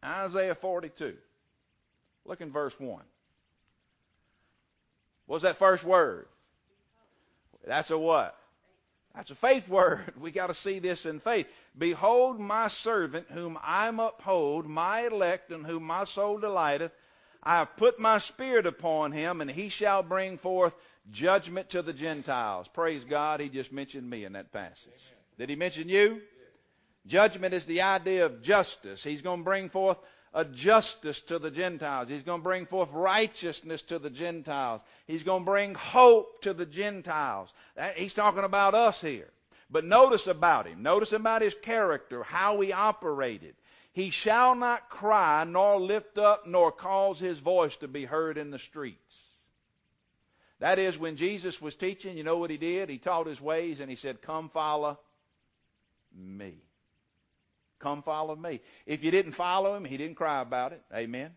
Isaiah 0.04 0.56
42. 0.56 1.16
Look 2.26 2.42
in 2.42 2.52
verse 2.52 2.80
1. 2.80 3.02
What's 5.26 5.44
that 5.44 5.58
first 5.58 5.84
word? 5.84 6.28
That's 7.66 7.92
a 7.92 7.98
what? 7.98 8.36
That's 9.16 9.32
a 9.32 9.36
faith 9.36 9.68
word. 9.68 10.14
We 10.20 10.32
got 10.32 10.48
to 10.48 10.56
see 10.56 10.80
this 10.80 11.06
in 11.06 11.20
faith. 11.20 11.48
Behold 11.78 12.40
my 12.40 12.68
servant 12.68 13.28
whom 13.32 13.58
I 13.62 13.88
uphold, 13.88 14.68
my 14.68 15.08
elect 15.08 15.52
in 15.52 15.64
whom 15.64 15.84
my 15.84 16.06
soul 16.06 16.38
delighteth. 16.38 16.92
I 17.44 17.58
have 17.58 17.76
put 17.76 18.00
my 18.00 18.20
spirit 18.20 18.68
upon 18.68 19.12
him, 19.14 19.42
and 19.42 19.50
he 19.50 19.70
shall 19.70 20.04
bring 20.04 20.38
forth 20.38 20.74
judgment 21.10 21.70
to 21.72 21.82
the 21.82 21.94
Gentiles. 21.94 22.68
Praise 22.68 23.04
God, 23.04 23.40
he 23.40 23.50
just 23.50 23.72
mentioned 23.72 24.10
me 24.10 24.26
in 24.26 24.34
that 24.34 24.52
passage. 24.52 24.86
Amen. 24.86 25.38
Did 25.40 25.50
he 25.50 25.56
mention 25.56 25.90
you? 25.90 26.22
Judgment 27.08 27.54
is 27.56 27.66
the 27.66 27.82
idea 27.82 28.26
of 28.26 28.44
justice. 28.44 29.04
He's 29.04 29.24
going 29.24 29.40
to 29.40 29.44
bring 29.44 29.70
forth 29.70 29.98
a 30.34 30.46
justice 30.46 31.22
to 31.22 31.40
the 31.40 31.52
Gentiles. 31.52 32.08
He's 32.10 32.24
going 32.24 32.40
to 32.40 32.44
bring 32.44 32.66
forth 32.66 32.90
righteousness 32.92 33.82
to 33.84 34.00
the 34.00 34.10
Gentiles. 34.10 34.82
He's 35.06 35.24
going 35.24 35.44
to 35.44 35.52
bring 35.52 35.76
hope 35.76 36.42
to 36.44 36.54
the 36.54 36.66
Gentiles. 36.66 37.50
He's 37.96 38.14
talking 38.14 38.44
about 38.44 38.74
us 38.74 39.02
here. 39.02 39.30
But 39.70 39.86
notice 39.86 40.28
about 40.28 40.68
him. 40.68 40.84
Notice 40.84 41.14
about 41.14 41.42
his 41.42 41.56
character, 41.62 42.24
how 42.24 42.60
he 42.62 42.74
operated. 42.74 43.56
He 43.94 44.10
shall 44.10 44.56
not 44.56 44.90
cry, 44.90 45.44
nor 45.46 45.80
lift 45.80 46.18
up, 46.18 46.48
nor 46.48 46.72
cause 46.72 47.20
his 47.20 47.40
voice 47.40 47.76
to 47.78 47.88
be 47.88 48.06
heard 48.06 48.38
in 48.38 48.52
the 48.52 48.60
streets. 48.60 48.98
That 50.60 50.78
is, 50.78 50.98
when 50.98 51.16
Jesus 51.16 51.62
was 51.62 51.76
teaching, 51.76 52.18
you 52.18 52.24
know 52.24 52.38
what 52.38 52.52
he 52.52 52.58
did? 52.58 52.90
He 52.90 53.00
taught 53.00 53.28
his 53.28 53.42
ways 53.42 53.80
and 53.80 53.90
he 53.90 53.96
said, 53.96 54.22
Come 54.22 54.50
follow 54.50 55.00
me. 56.16 56.54
Come 57.82 58.04
follow 58.04 58.36
me. 58.36 58.62
If 58.86 59.04
you 59.04 59.12
didn't 59.12 59.34
follow 59.34 59.76
him, 59.76 59.84
he 59.84 59.98
didn't 59.98 60.16
cry 60.16 60.42
about 60.42 60.72
it. 60.72 60.82
Amen. 60.94 61.32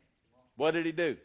What 0.57 0.73
did 0.73 0.87
he 0.87 0.93
do? 0.93 1.17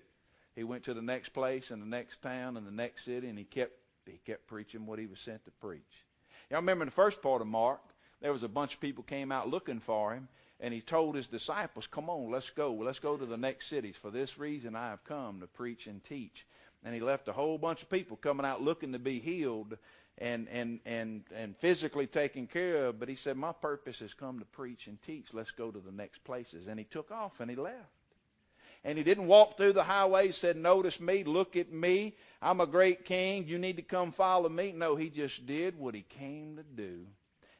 He 0.55 0.63
went 0.63 0.85
to 0.85 0.93
the 0.93 1.01
next 1.01 1.29
place 1.29 1.71
and 1.71 1.81
the 1.81 1.85
next 1.85 2.21
town 2.21 2.57
and 2.57 2.65
the 2.65 2.71
next 2.71 3.05
city 3.05 3.27
and 3.27 3.37
he 3.37 3.43
kept 3.43 3.73
he 4.05 4.19
kept 4.25 4.47
preaching 4.47 4.85
what 4.85 4.97
he 4.97 5.05
was 5.05 5.19
sent 5.19 5.45
to 5.45 5.51
preach. 5.51 6.05
Y'all 6.49 6.59
remember 6.61 6.83
in 6.83 6.87
the 6.87 6.95
first 6.95 7.21
part 7.21 7.41
of 7.41 7.47
Mark, 7.47 7.81
there 8.21 8.33
was 8.33 8.43
a 8.43 8.47
bunch 8.47 8.73
of 8.73 8.79
people 8.79 9.03
came 9.03 9.31
out 9.31 9.49
looking 9.49 9.79
for 9.79 10.13
him, 10.13 10.27
and 10.59 10.73
he 10.73 10.81
told 10.81 11.15
his 11.15 11.27
disciples, 11.27 11.87
Come 11.87 12.09
on, 12.09 12.31
let's 12.31 12.49
go. 12.49 12.73
Let's 12.73 12.99
go 12.99 13.15
to 13.17 13.25
the 13.25 13.37
next 13.37 13.67
cities. 13.67 13.95
For 14.01 14.11
this 14.11 14.37
reason 14.37 14.75
I 14.75 14.89
have 14.89 15.03
come 15.03 15.39
to 15.41 15.47
preach 15.47 15.87
and 15.87 16.03
teach. 16.03 16.45
And 16.83 16.93
he 16.93 17.01
left 17.01 17.27
a 17.27 17.33
whole 17.33 17.57
bunch 17.57 17.81
of 17.81 17.89
people 17.89 18.17
coming 18.17 18.45
out 18.45 18.61
looking 18.61 18.93
to 18.93 18.99
be 18.99 19.19
healed 19.19 19.77
and, 20.17 20.47
and, 20.49 20.79
and, 20.85 21.23
and 21.35 21.57
physically 21.57 22.07
taken 22.07 22.47
care 22.47 22.85
of. 22.85 22.99
But 22.99 23.09
he 23.09 23.15
said, 23.15 23.37
My 23.37 23.51
purpose 23.51 23.99
has 23.99 24.13
come 24.13 24.39
to 24.39 24.45
preach 24.45 24.87
and 24.87 25.01
teach. 25.01 25.27
Let's 25.33 25.51
go 25.51 25.71
to 25.71 25.79
the 25.79 25.91
next 25.91 26.23
places. 26.23 26.67
And 26.67 26.79
he 26.79 26.85
took 26.85 27.11
off 27.11 27.39
and 27.39 27.49
he 27.49 27.55
left. 27.55 27.75
And 28.85 28.97
he 28.97 29.03
didn't 29.03 29.27
walk 29.27 29.57
through 29.57 29.73
the 29.73 29.83
highway, 29.83 30.31
said, 30.31 30.55
Notice 30.55 30.99
me, 31.01 31.25
look 31.25 31.57
at 31.57 31.71
me. 31.71 32.15
I'm 32.41 32.61
a 32.61 32.67
great 32.67 33.03
king. 33.03 33.47
You 33.47 33.59
need 33.59 33.75
to 33.75 33.81
come 33.81 34.13
follow 34.13 34.47
me. 34.47 34.71
No, 34.71 34.95
he 34.95 35.09
just 35.09 35.45
did 35.45 35.77
what 35.77 35.95
he 35.95 36.03
came 36.03 36.55
to 36.55 36.63
do. 36.63 37.05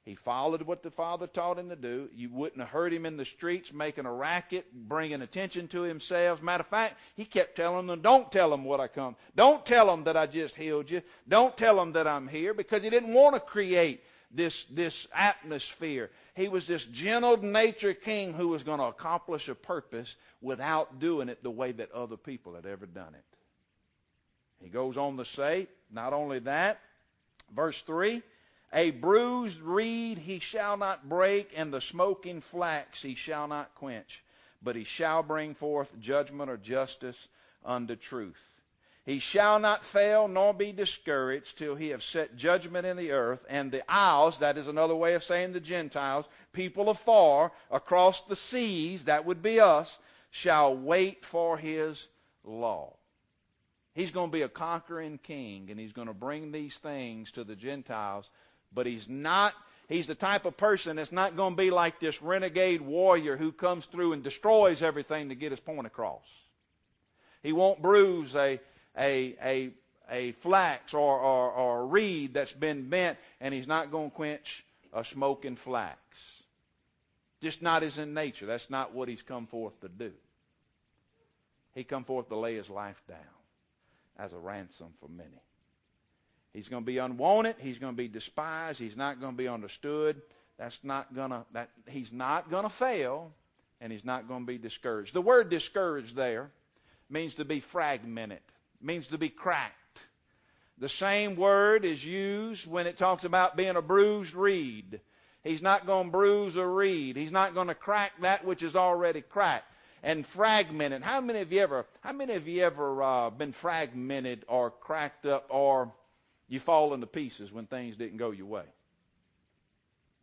He 0.06 0.16
followed 0.16 0.62
what 0.64 0.82
the 0.82 0.92
Father 0.92 1.28
taught 1.28 1.60
him 1.60 1.70
to 1.70 1.76
do. 1.76 2.10
You 2.16 2.30
wouldn't 2.32 2.62
have 2.62 2.70
heard 2.70 2.94
him 2.94 3.06
in 3.06 3.18
the 3.18 3.26
streets 3.26 3.74
making 3.74 4.06
a 4.06 4.14
racket, 4.14 4.66
bringing 4.74 5.22
attention 5.22 5.68
to 5.70 5.82
himself. 5.82 6.42
Matter 6.42 6.62
of 6.62 6.68
fact, 6.68 6.96
he 7.16 7.26
kept 7.26 7.56
telling 7.56 7.88
them, 7.88 8.02
don't 8.02 8.32
tell 8.32 8.50
them 8.50 8.64
what 8.64 8.80
I 8.80 8.88
come. 8.88 9.16
Don't 9.36 9.66
tell 9.66 9.88
them 9.88 10.06
that 10.06 10.18
I 10.18 10.26
just 10.26 10.56
healed 10.56 10.90
you. 10.90 11.02
Don't 11.28 11.56
tell 11.56 11.76
them 11.76 11.94
that 11.94 12.08
I'm 12.08 12.28
here 12.28 12.54
because 12.54 12.82
he 12.82 12.90
didn't 12.90 13.14
want 13.14 13.36
to 13.36 13.40
create 13.40 14.04
this, 14.32 14.64
this 14.72 15.08
atmosphere. 15.14 16.10
He 16.36 16.48
was 16.48 16.66
this 16.66 16.86
gentle 16.86 17.38
nature 17.38 17.94
king 17.94 18.34
who 18.34 18.48
was 18.48 18.64
going 18.64 18.80
to 18.80 18.86
accomplish 18.86 19.50
a 19.50 19.56
purpose 19.56 20.16
without 20.42 21.00
doing 21.00 21.30
it 21.30 21.44
the 21.44 21.52
way 21.52 21.72
that 21.74 21.92
other 21.92 22.18
people 22.18 22.56
had 22.56 22.66
ever 22.66 22.86
done 22.86 23.14
it. 23.14 23.24
He 24.64 24.70
goes 24.70 24.98
on 24.98 25.18
to 25.18 25.26
say, 25.26 25.68
not 25.92 26.14
only 26.14 26.40
that, 26.40 26.80
verse 27.54 27.82
3 27.82 28.22
a 28.72 28.92
bruised 28.92 29.62
reed 29.62 30.20
he 30.20 30.40
shall 30.40 30.78
not 30.78 31.10
break, 31.10 31.52
and 31.56 31.74
the 31.74 31.82
smoking 31.82 32.42
flax 32.42 33.02
he 33.02 33.16
shall 33.16 33.48
not 33.48 33.74
quench, 33.76 34.24
but 34.62 34.76
he 34.76 34.84
shall 34.84 35.24
bring 35.24 35.56
forth 35.56 36.00
judgment 36.00 36.50
or 36.50 36.58
justice 36.58 37.28
unto 37.66 37.96
truth. 37.96 38.42
He 39.06 39.18
shall 39.18 39.58
not 39.58 39.84
fail 39.84 40.28
nor 40.28 40.54
be 40.54 40.72
discouraged 40.72 41.58
till 41.58 41.76
he 41.76 41.90
have 41.90 42.04
set 42.04 42.36
judgment 42.36 42.86
in 42.86 42.96
the 42.96 43.12
earth, 43.12 43.44
and 43.50 43.72
the 43.72 43.90
isles, 43.92 44.38
that 44.38 44.56
is 44.56 44.68
another 44.68 44.96
way 44.96 45.16
of 45.16 45.24
saying 45.24 45.54
the 45.54 45.60
Gentiles, 45.60 46.26
people 46.54 46.90
afar, 46.90 47.52
across 47.72 48.22
the 48.22 48.36
seas, 48.36 49.06
that 49.06 49.26
would 49.26 49.42
be 49.42 49.60
us, 49.60 49.98
shall 50.30 50.76
wait 50.76 51.26
for 51.26 51.58
his 51.58 52.06
law. 52.44 52.94
He's 53.96 54.12
going 54.12 54.30
to 54.30 54.34
be 54.34 54.44
a 54.44 54.50
conquering 54.50 55.20
king, 55.24 55.70
and 55.72 55.80
he's 55.80 55.92
going 55.92 56.08
to 56.08 56.14
bring 56.14 56.52
these 56.52 56.78
things 56.78 57.32
to 57.32 57.44
the 57.44 57.56
Gentiles 57.56 58.30
but 58.74 58.86
he's 58.86 59.10
not, 59.10 59.54
he's 59.88 60.08
the 60.08 60.16
type 60.16 60.46
of 60.46 60.58
person 60.58 60.96
that's 60.96 61.12
not 61.12 61.36
going 61.36 61.54
to 61.54 61.62
be 61.62 61.72
like 61.72 62.00
this 62.00 62.22
renegade 62.22 62.82
warrior 62.82 63.38
who 63.38 63.52
comes 63.52 63.86
through 63.86 64.14
and 64.14 64.24
destroys 64.24 64.82
everything 64.82 65.30
to 65.30 65.36
get 65.36 65.52
his 65.52 65.60
point 65.60 65.88
across. 65.88 66.26
He 67.42 67.52
won't 67.52 67.82
bruise 67.82 68.36
a, 68.36 68.60
a, 68.98 69.36
a, 69.44 69.70
a 70.12 70.32
flax 70.34 70.94
or, 70.94 71.20
or, 71.20 71.52
or 71.52 71.82
a 71.82 71.86
reed 71.86 72.34
that's 72.34 72.52
been 72.52 72.90
bent, 72.90 73.18
and 73.40 73.54
he's 73.54 73.68
not 73.68 73.92
going 73.92 74.10
to 74.10 74.16
quench 74.16 74.66
a 74.94 75.06
smoking 75.06 75.56
flax. 75.56 76.00
Just 77.42 77.62
not 77.62 77.84
as 77.84 77.98
in 77.98 78.14
nature. 78.14 78.46
That's 78.46 78.70
not 78.70 78.94
what 78.94 79.08
he's 79.08 79.22
come 79.22 79.48
forth 79.48 79.80
to 79.82 79.88
do. 79.88 80.12
He 81.74 81.84
come 81.84 82.04
forth 82.04 82.28
to 82.30 82.36
lay 82.36 82.56
his 82.56 82.70
life 82.70 83.02
down 83.08 83.18
as 84.18 84.34
a 84.34 84.38
ransom 84.38 84.88
for 85.00 85.08
many. 85.08 85.30
He's 86.54 86.68
going 86.68 86.84
to 86.84 86.88
be 86.88 86.98
unwanted. 86.98 87.56
He's 87.60 87.78
going 87.78 87.94
to 87.94 87.98
be 87.98 88.08
despised. 88.08 88.80
He's 88.80 88.98
not 88.98 89.20
going 89.20 89.34
to 89.34 89.38
be 89.38 89.48
understood. 89.48 90.22
That's 90.58 90.80
not 90.84 91.16
going 91.16 91.30
to, 91.30 91.46
that, 91.54 91.70
he's 91.88 92.12
not 92.12 92.50
going 92.50 92.64
to 92.64 92.70
fail, 92.70 93.32
and 93.80 93.92
he's 93.92 94.04
not 94.04 94.28
going 94.28 94.42
to 94.42 94.48
be 94.48 94.58
discouraged. 94.58 95.14
The 95.14 95.22
word 95.22 95.50
discouraged 95.50 96.16
there 96.16 96.52
means 97.10 97.36
to 97.36 97.46
be 97.46 97.60
fragmented, 97.60 98.42
means 98.82 99.08
to 99.08 99.18
be 99.18 99.30
cracked. 99.30 99.76
The 100.78 100.90
same 100.90 101.36
word 101.36 101.86
is 101.86 102.04
used 102.04 102.66
when 102.66 102.88
it 102.88 102.98
talks 102.98 103.24
about 103.24 103.58
being 103.58 103.76
a 103.76 103.82
bruised 103.82 104.34
reed. 104.34 105.02
He's 105.44 105.62
not 105.62 105.86
going 105.86 106.08
to 106.08 106.12
bruise 106.12 106.56
a 106.56 106.66
reed. 106.66 107.16
He's 107.16 107.32
not 107.32 107.54
going 107.54 107.68
to 107.68 107.76
crack 107.76 108.14
that 108.22 108.46
which 108.46 108.64
is 108.64 108.76
already 108.76 109.22
cracked 109.22 109.72
and 110.04 110.26
fragmented. 110.26 111.04
How 111.04 111.22
many 111.22 111.40
of 111.40 111.52
you 111.52 111.62
ever? 111.62 111.86
How 112.02 112.14
many 112.14 112.34
of 112.34 112.48
you 112.48 112.64
ever 112.64 113.04
uh, 113.04 113.30
been 113.30 113.52
fragmented 113.52 114.46
or 114.48 114.72
cracked 114.72 115.26
up 115.26 115.48
or 115.50 115.92
you 116.50 116.60
fall 116.60 116.94
into 116.94 117.08
pieces 117.08 117.52
when 117.52 117.68
things 117.68 117.96
didn't 117.96 118.18
go 118.18 118.32
your 118.32 118.48
way. 118.48 118.66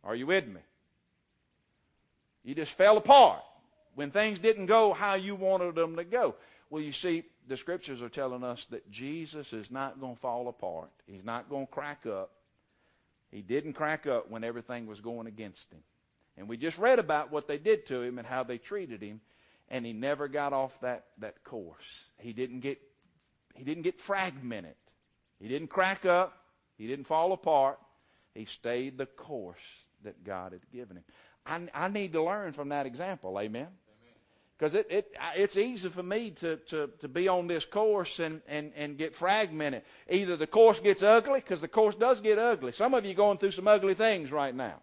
Are 0.03 0.15
you 0.15 0.27
with 0.27 0.47
me? 0.47 0.61
You 2.43 2.53
just 2.53 2.73
fell 2.73 2.97
apart 2.97 3.43
when 3.95 4.11
things 4.11 4.37
didn't 4.39 4.67
go 4.67 4.93
how 4.93 5.15
you 5.15 5.35
wanted 5.35 5.75
them 5.75 5.95
to 5.95 6.03
go. 6.03 6.35
Well, 6.69 6.83
you 6.83 6.91
see, 6.91 7.23
the 7.47 7.57
scriptures 7.57 8.01
are 8.01 8.09
telling 8.09 8.43
us 8.43 8.65
that 8.69 8.89
Jesus 8.91 9.53
is 9.53 9.71
not 9.71 9.99
going 9.99 10.15
to 10.15 10.21
fall 10.21 10.47
apart. 10.49 10.91
He's 11.05 11.23
not 11.23 11.49
going 11.49 11.65
to 11.65 11.71
crack 11.71 12.05
up. 12.05 12.31
He 13.31 13.41
didn't 13.41 13.73
crack 13.73 14.05
up 14.05 14.29
when 14.29 14.43
everything 14.43 14.85
was 14.85 14.99
going 14.99 15.27
against 15.27 15.71
him. 15.71 15.79
And 16.37 16.47
we 16.47 16.57
just 16.57 16.77
read 16.77 16.99
about 16.99 17.31
what 17.31 17.47
they 17.47 17.57
did 17.57 17.87
to 17.87 18.01
him 18.01 18.19
and 18.19 18.27
how 18.27 18.43
they 18.43 18.57
treated 18.57 19.01
him, 19.01 19.21
and 19.69 19.85
he 19.85 19.91
never 19.91 20.27
got 20.27 20.53
off 20.53 20.79
that, 20.81 21.05
that 21.17 21.43
course. 21.43 21.83
He 22.19 22.33
didn't 22.33 22.59
get 22.59 22.79
he 23.55 23.63
didn't 23.63 23.83
get 23.83 23.99
fragmented. 23.99 24.75
He 25.39 25.47
didn't 25.47 25.69
crack 25.69 26.05
up. 26.05 26.37
He 26.77 26.87
didn't 26.87 27.05
fall 27.05 27.33
apart. 27.33 27.79
He 28.33 28.45
stayed 28.45 28.97
the 28.97 29.05
course 29.05 29.57
that 30.03 30.23
God 30.23 30.51
had 30.51 30.61
given 30.71 30.97
him. 30.97 31.03
I, 31.45 31.85
I 31.85 31.89
need 31.89 32.13
to 32.13 32.23
learn 32.23 32.53
from 32.53 32.69
that 32.69 32.85
example. 32.85 33.39
Amen. 33.39 33.67
Because 34.57 34.73
it, 34.73 34.87
it, 34.89 35.15
it's 35.35 35.55
easy 35.55 35.87
for 35.89 36.01
me 36.01 36.31
to, 36.31 36.57
to, 36.57 36.89
to 36.99 37.07
be 37.07 37.27
on 37.27 37.45
this 37.45 37.63
course 37.63 38.17
and, 38.17 38.41
and, 38.47 38.71
and 38.75 38.97
get 38.97 39.15
fragmented. 39.15 39.83
Either 40.09 40.35
the 40.35 40.47
course 40.47 40.79
gets 40.79 41.03
ugly, 41.03 41.39
because 41.39 41.61
the 41.61 41.67
course 41.67 41.93
does 41.93 42.19
get 42.21 42.39
ugly. 42.39 42.71
Some 42.71 42.95
of 42.95 43.05
you 43.05 43.11
are 43.11 43.15
going 43.15 43.37
through 43.37 43.51
some 43.51 43.67
ugly 43.67 43.93
things 43.93 44.31
right 44.31 44.55
now. 44.55 44.81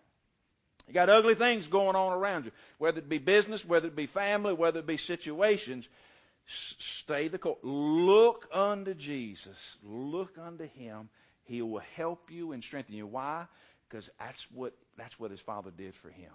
You 0.86 0.94
got 0.94 1.08
ugly 1.08 1.34
things 1.34 1.66
going 1.66 1.96
on 1.96 2.12
around 2.12 2.44
you, 2.44 2.52
whether 2.78 2.98
it 2.98 3.08
be 3.08 3.18
business, 3.18 3.64
whether 3.64 3.88
it 3.88 3.96
be 3.96 4.06
family, 4.06 4.52
whether 4.52 4.78
it 4.78 4.86
be 4.86 4.96
situations. 4.96 5.88
Stay 6.46 7.28
the 7.28 7.38
course. 7.38 7.59
Look 7.62 8.48
unto 8.52 8.94
Jesus. 8.94 9.57
Look 9.83 10.37
unto 10.38 10.68
Him. 10.68 11.09
He 11.44 11.62
will 11.62 11.83
help 11.96 12.30
you 12.30 12.52
and 12.52 12.62
strengthen 12.62 12.94
you. 12.94 13.07
Why? 13.07 13.46
Because 13.88 14.09
that's 14.18 14.46
what 14.50 14.74
that's 14.96 15.18
what 15.18 15.30
His 15.30 15.40
Father 15.40 15.70
did 15.70 15.94
for 15.94 16.09
Him. 16.09 16.33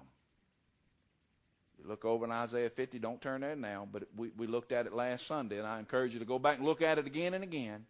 You 1.80 1.88
look 1.88 2.06
over 2.06 2.26
in 2.26 2.32
Isaiah 2.32 2.69
50. 2.69 3.00
Don't 3.00 3.22
turn 3.22 3.41
there 3.41 3.56
now, 3.56 3.88
but 3.89 4.04
we, 4.15 4.32
we 4.38 4.48
looked 4.48 4.72
at 4.72 4.86
it 4.86 4.93
last 4.93 5.28
Sunday, 5.28 5.60
and 5.60 5.67
I 5.67 5.80
encourage 5.80 6.13
you 6.13 6.19
to 6.19 6.26
go 6.26 6.39
back 6.39 6.58
and 6.58 6.65
look 6.65 6.82
at 6.82 6.98
it 6.98 7.08
again 7.08 7.34
and 7.34 7.43
again, 7.43 7.86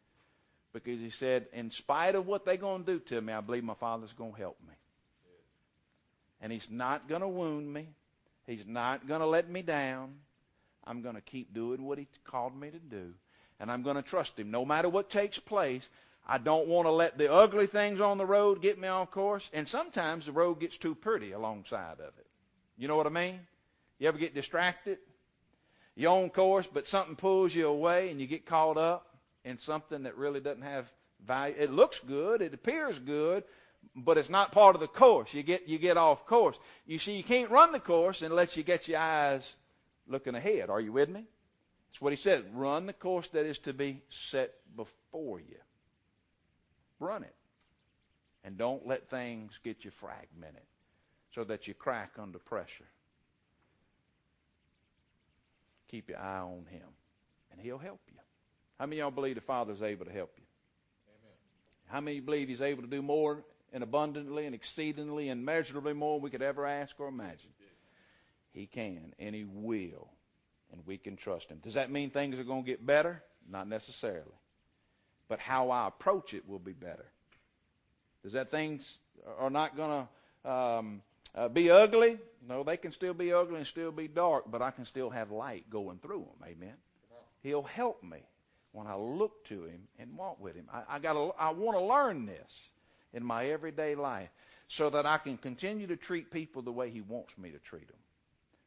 because 0.74 1.00
He 1.00 1.10
said, 1.10 1.48
in 1.54 1.72
spite 1.72 2.16
of 2.16 2.28
what 2.28 2.46
they're 2.46 2.58
going 2.58 2.84
to 2.84 2.94
do 2.94 3.00
to 3.00 3.22
me, 3.22 3.34
I 3.34 3.42
believe 3.42 3.64
my 3.64 3.74
Father's 3.74 4.14
going 4.14 4.34
to 4.34 4.38
help 4.38 4.58
me. 4.68 4.76
And 6.42 6.52
He's 6.52 6.70
not 6.70 7.08
going 7.08 7.22
to 7.22 7.28
wound 7.28 7.72
me. 7.74 7.88
He's 8.46 8.66
not 8.66 9.08
going 9.08 9.22
to 9.22 9.28
let 9.28 9.50
me 9.50 9.62
down. 9.62 10.16
I'm 10.90 11.02
going 11.02 11.16
to 11.16 11.22
keep 11.22 11.54
doing 11.54 11.86
what 11.86 12.00
He 12.00 12.08
called 12.26 12.60
me 12.60 12.72
to 12.72 12.80
do. 12.80 13.14
And 13.60 13.72
I'm 13.72 13.84
going 13.84 13.96
to 13.96 14.02
trust 14.02 14.40
Him. 14.40 14.50
No 14.50 14.66
matter 14.66 14.90
what 14.90 15.10
takes 15.10 15.38
place, 15.38 15.84
I 16.28 16.40
don't 16.40 16.68
want 16.68 16.88
to 16.88 16.92
let 16.92 17.18
the 17.18 17.32
ugly 17.32 17.68
things 17.68 18.02
on 18.02 18.18
the 18.18 18.26
road 18.26 18.62
get 18.62 18.80
me 18.80 18.88
off 18.88 19.12
course. 19.12 19.50
And 19.54 19.68
sometimes 19.68 20.26
the 20.26 20.32
road 20.32 20.60
gets 20.60 20.78
too 20.78 20.96
pretty 20.96 21.32
alongside 21.32 22.00
of 22.00 22.14
it. 22.18 22.26
You 22.78 22.88
know 22.88 22.98
what 22.98 23.06
I 23.06 23.12
mean? 23.12 23.40
You 24.00 24.08
ever 24.08 24.18
get 24.18 24.34
distracted? 24.34 24.98
You're 25.96 26.12
on 26.12 26.30
course, 26.30 26.66
but 26.72 26.88
something 26.88 27.16
pulls 27.16 27.54
you 27.54 27.68
away 27.68 28.10
and 28.10 28.20
you 28.20 28.26
get 28.26 28.46
caught 28.46 28.78
up 28.78 29.18
in 29.44 29.58
something 29.58 30.04
that 30.04 30.18
really 30.18 30.40
doesn't 30.40 30.64
have 30.64 30.92
value. 31.26 31.56
It 31.58 31.72
looks 31.72 32.00
good, 32.00 32.42
it 32.42 32.54
appears 32.54 32.98
good, 33.00 33.44
but 33.96 34.18
it's 34.18 34.30
not 34.30 34.52
part 34.52 34.76
of 34.76 34.82
the 34.82 34.88
course. 34.88 35.34
You 35.34 35.44
get 35.44 35.68
you 35.68 35.78
get 35.78 35.98
off 35.98 36.26
course. 36.26 36.58
You 36.86 37.00
see, 37.00 37.18
you 37.18 37.24
can't 37.24 37.52
run 37.52 37.74
the 37.74 37.80
course 37.80 38.22
unless 38.22 38.56
you 38.56 38.64
get 38.64 38.88
your 38.88 39.00
eyes 39.00 39.44
looking 40.10 40.36
ahead. 40.36 40.70
Are 40.70 40.82
you 40.82 40.92
with 40.92 41.10
me? 41.10 41.26
That's 41.90 42.02
what 42.02 42.12
he 42.12 42.18
said. 42.18 42.46
Run 42.54 42.86
the 42.86 42.94
course 42.94 43.28
that 43.30 43.46
is 43.46 43.58
to 43.60 43.74
be 43.74 44.02
set 44.32 44.54
before 44.76 45.40
you. 45.40 45.58
Run 47.00 47.24
it. 47.24 47.36
And 48.44 48.58
don't 48.58 48.86
let 48.88 49.10
things 49.10 49.52
get 49.64 49.84
you 49.84 49.92
fragmented 49.92 50.64
so 51.34 51.44
that 51.46 51.68
you 51.68 51.74
crack 51.74 52.12
under 52.18 52.40
pressure. 52.40 52.86
Keep 55.90 56.10
your 56.10 56.20
eye 56.20 56.40
on 56.40 56.66
him, 56.70 56.88
and 57.52 57.60
he'll 57.60 57.80
help 57.80 58.00
you. 58.08 58.20
How 58.80 58.86
many 58.86 58.98
of 59.02 59.06
y'all 59.06 59.12
believe 59.12 59.36
the 59.36 59.42
Father's 59.42 59.82
able 59.82 60.06
to 60.06 60.12
help 60.12 60.32
you? 60.38 60.44
Amen. 61.10 61.36
How 61.88 62.00
many 62.00 62.20
believe 62.20 62.48
he's 62.48 62.62
able 62.62 62.84
to 62.84 62.88
do 62.88 63.02
more 63.02 63.44
and 63.74 63.84
abundantly 63.84 64.46
and 64.46 64.56
exceedingly 64.56 65.30
and 65.30 65.44
measurably 65.44 65.94
more 65.94 66.20
we 66.20 66.30
could 66.30 66.42
ever 66.42 66.66
ask 66.66 67.00
or 67.00 67.08
imagine? 67.08 67.50
He 68.52 68.66
can, 68.66 69.14
and 69.20 69.36
He 69.36 69.44
will, 69.44 70.10
and 70.72 70.82
we 70.86 70.98
can 70.98 71.16
trust 71.16 71.50
Him. 71.50 71.60
Does 71.64 71.76
that 71.76 71.92
mean 71.92 72.10
things 72.10 72.38
are 72.40 72.44
going 72.44 72.64
to 72.64 72.70
get 72.70 72.86
better? 72.86 73.24
Not 73.50 73.68
necessarily. 73.68 74.26
But 75.28 75.40
how 75.40 75.70
I 75.70 75.88
approach 75.88 76.34
it 76.34 76.48
will 76.48 76.60
be 76.60 76.74
better. 76.74 77.06
Does 78.24 78.34
that 78.34 78.52
things 78.52 78.98
are 79.40 79.50
not 79.50 79.78
going 79.78 80.08
to 80.44 80.50
um, 80.50 81.02
uh, 81.36 81.48
be 81.48 81.70
ugly. 81.70 82.18
No, 82.48 82.64
they 82.64 82.78
can 82.78 82.92
still 82.92 83.14
be 83.14 83.34
ugly 83.34 83.58
and 83.58 83.68
still 83.68 83.92
be 83.92 84.08
dark, 84.08 84.50
but 84.50 84.62
I 84.62 84.72
can 84.72 84.86
still 84.86 85.10
have 85.10 85.32
light 85.32 85.70
going 85.70 86.00
through 86.00 86.20
them. 86.20 86.48
Amen. 86.48 86.74
He'll 87.42 87.64
help 87.64 88.04
me 88.04 88.20
when 88.72 88.88
I 88.88 88.96
look 88.96 89.46
to 89.46 89.64
Him 89.64 89.88
and 89.98 90.18
walk 90.18 90.40
with 90.40 90.56
Him. 90.56 90.68
I, 90.74 90.96
I 90.96 91.00
got. 91.00 91.36
I 91.40 91.52
want 91.52 91.78
to 91.78 91.84
learn 91.84 92.26
this 92.26 92.52
in 93.14 93.24
my 93.24 93.48
everyday 93.48 93.96
life 93.96 94.30
so 94.68 94.90
that 94.90 95.06
I 95.06 95.18
can 95.18 95.38
continue 95.38 95.88
to 95.88 95.96
treat 95.96 96.32
people 96.32 96.62
the 96.62 96.72
way 96.72 96.90
He 96.90 97.02
wants 97.02 97.38
me 97.38 97.52
to 97.52 97.60
treat 97.60 97.88
them. 97.88 97.98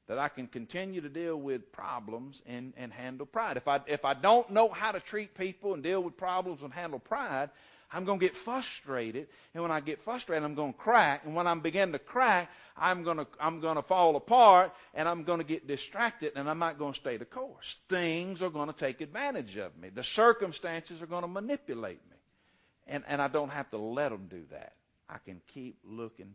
That 0.09 0.19
I 0.19 0.29
can 0.29 0.47
continue 0.47 1.01
to 1.01 1.09
deal 1.09 1.37
with 1.37 1.73
problems 1.73 2.43
and, 2.47 2.73
and 2.77 2.93
handle 2.93 3.25
pride. 3.25 3.57
If 3.57 3.69
I, 3.69 3.81
if 3.87 4.05
I 4.05 4.15
don't 4.15 4.51
know 4.51 4.69
how 4.69 4.93
to 4.93 5.01
treat 5.01 5.37
people 5.37 5.75
and 5.75 5.83
deal 5.83 6.03
with 6.03 6.17
problems 6.17 6.62
and 6.62 6.73
handle 6.73 6.99
pride, 6.99 7.51
I'm 7.93 8.05
going 8.05 8.19
to 8.19 8.25
get 8.25 8.37
frustrated. 8.37 9.29
And 9.55 9.62
when 9.62 9.71
I 9.71 9.81
get 9.81 10.03
frustrated, 10.03 10.45
I'm 10.45 10.55
going 10.55 10.73
to 10.73 10.79
crack. 10.79 11.23
And 11.25 11.35
when 11.35 11.47
I'm 11.47 11.61
beginning 11.61 11.93
to 11.93 11.99
crack, 11.99 12.51
I'm 12.77 13.03
going 13.03 13.19
to, 13.19 13.27
I'm 13.38 13.61
going 13.61 13.77
to 13.77 13.83
fall 13.83 14.17
apart 14.17 14.73
and 14.95 15.07
I'm 15.09 15.25
going 15.25 15.38
to 15.38 15.45
get 15.45 15.67
distracted 15.67 16.33
and 16.37 16.49
I'm 16.49 16.59
not 16.59 16.79
going 16.79 16.95
to 16.95 16.99
stay 16.99 17.19
the 17.19 17.25
course. 17.25 17.77
Things 17.88 18.41
are 18.43 18.51
going 18.51 18.69
to 18.69 18.79
take 18.79 19.01
advantage 19.01 19.57
of 19.57 19.77
me. 19.77 19.91
The 19.91 20.05
circumstances 20.05 21.03
are 21.03 21.07
going 21.07 21.23
to 21.23 21.29
manipulate 21.29 22.01
me. 22.11 22.17
And, 22.87 23.05
and 23.07 23.21
I 23.21 23.29
don't 23.29 23.51
have 23.51 23.71
to 23.71 23.79
let 23.79 24.09
them 24.09 24.27
do 24.31 24.43
that. 24.51 24.73
I 25.09 25.19
can 25.19 25.41
keep 25.53 25.79
looking 25.85 26.35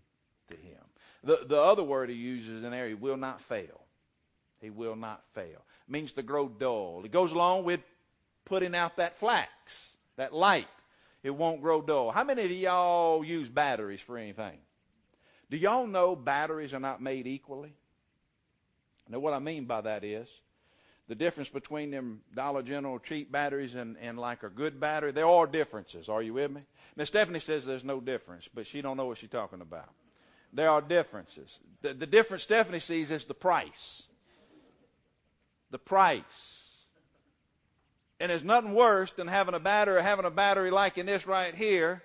to 0.50 0.56
him. 0.56 0.82
The, 1.24 1.46
the 1.48 1.58
other 1.58 1.84
word 1.84 2.10
he 2.10 2.16
uses 2.16 2.64
in 2.64 2.72
there, 2.72 2.88
he 2.88 2.94
will 2.94 3.18
not 3.18 3.42
fail. 3.42 3.82
He 4.62 4.70
will 4.70 4.96
not 4.96 5.24
fail. 5.34 5.64
It 5.88 5.92
means 5.92 6.14
to 6.14 6.24
grow 6.24 6.48
dull. 6.48 7.02
It 7.06 7.12
goes 7.12 7.32
along 7.32 7.64
with 7.64 7.82
putting 8.46 8.76
out 8.76 8.98
that 8.98 9.20
flax, 9.20 9.50
that 10.16 10.34
light. 10.34 10.68
It 11.24 11.32
won't 11.32 11.62
grow 11.62 11.82
dull. 11.82 12.12
How 12.12 12.24
many 12.24 12.46
of 12.46 12.52
y'all 12.52 13.24
use 13.24 13.50
batteries 13.50 14.02
for 14.02 14.18
anything? 14.18 14.58
Do 15.50 15.58
y'all 15.58 15.88
know 15.88 16.16
batteries 16.16 16.74
are 16.74 16.80
not 16.80 17.02
made 17.02 17.28
equally? 17.28 17.74
Now, 19.10 19.20
what 19.20 19.34
I 19.34 19.40
mean 19.40 19.66
by 19.66 19.82
that 19.82 20.04
is 20.04 20.28
the 21.08 21.16
difference 21.16 21.50
between 21.50 21.92
them 21.92 22.22
Dollar 22.36 22.62
General 22.62 23.00
cheap 23.00 23.32
batteries 23.32 23.76
and, 23.76 23.98
and 24.02 24.20
like 24.20 24.44
a 24.44 24.50
good 24.50 24.80
battery, 24.80 25.12
there 25.12 25.28
are 25.28 25.48
differences. 25.48 26.10
Are 26.10 26.22
you 26.22 26.34
with 26.34 26.52
me? 26.52 26.62
Now, 26.96 27.06
Stephanie 27.06 27.40
says 27.40 27.66
there's 27.66 27.84
no 27.84 28.02
difference, 28.02 28.50
but 28.54 28.68
she 28.68 28.82
don't 28.82 28.98
know 28.98 29.06
what 29.06 29.18
she's 29.18 29.30
talking 29.30 29.62
about. 29.62 29.90
There 30.54 30.70
are 30.70 30.82
differences. 30.82 31.50
The, 31.82 31.94
the 31.94 32.06
difference 32.06 32.44
Stephanie 32.44 32.80
sees 32.80 33.12
is 33.12 33.26
the 33.26 33.34
price. 33.34 34.04
The 35.72 35.78
price. 35.78 36.64
And 38.20 38.32
there's 38.32 38.44
nothing 38.44 38.74
worse 38.74 39.12
than 39.12 39.28
having 39.28 39.54
a 39.54 39.60
battery, 39.60 40.02
having 40.02 40.26
a 40.26 40.32
battery 40.32 40.72
like 40.72 40.98
in 40.98 41.06
this 41.06 41.28
right 41.28 41.54
here, 41.54 42.02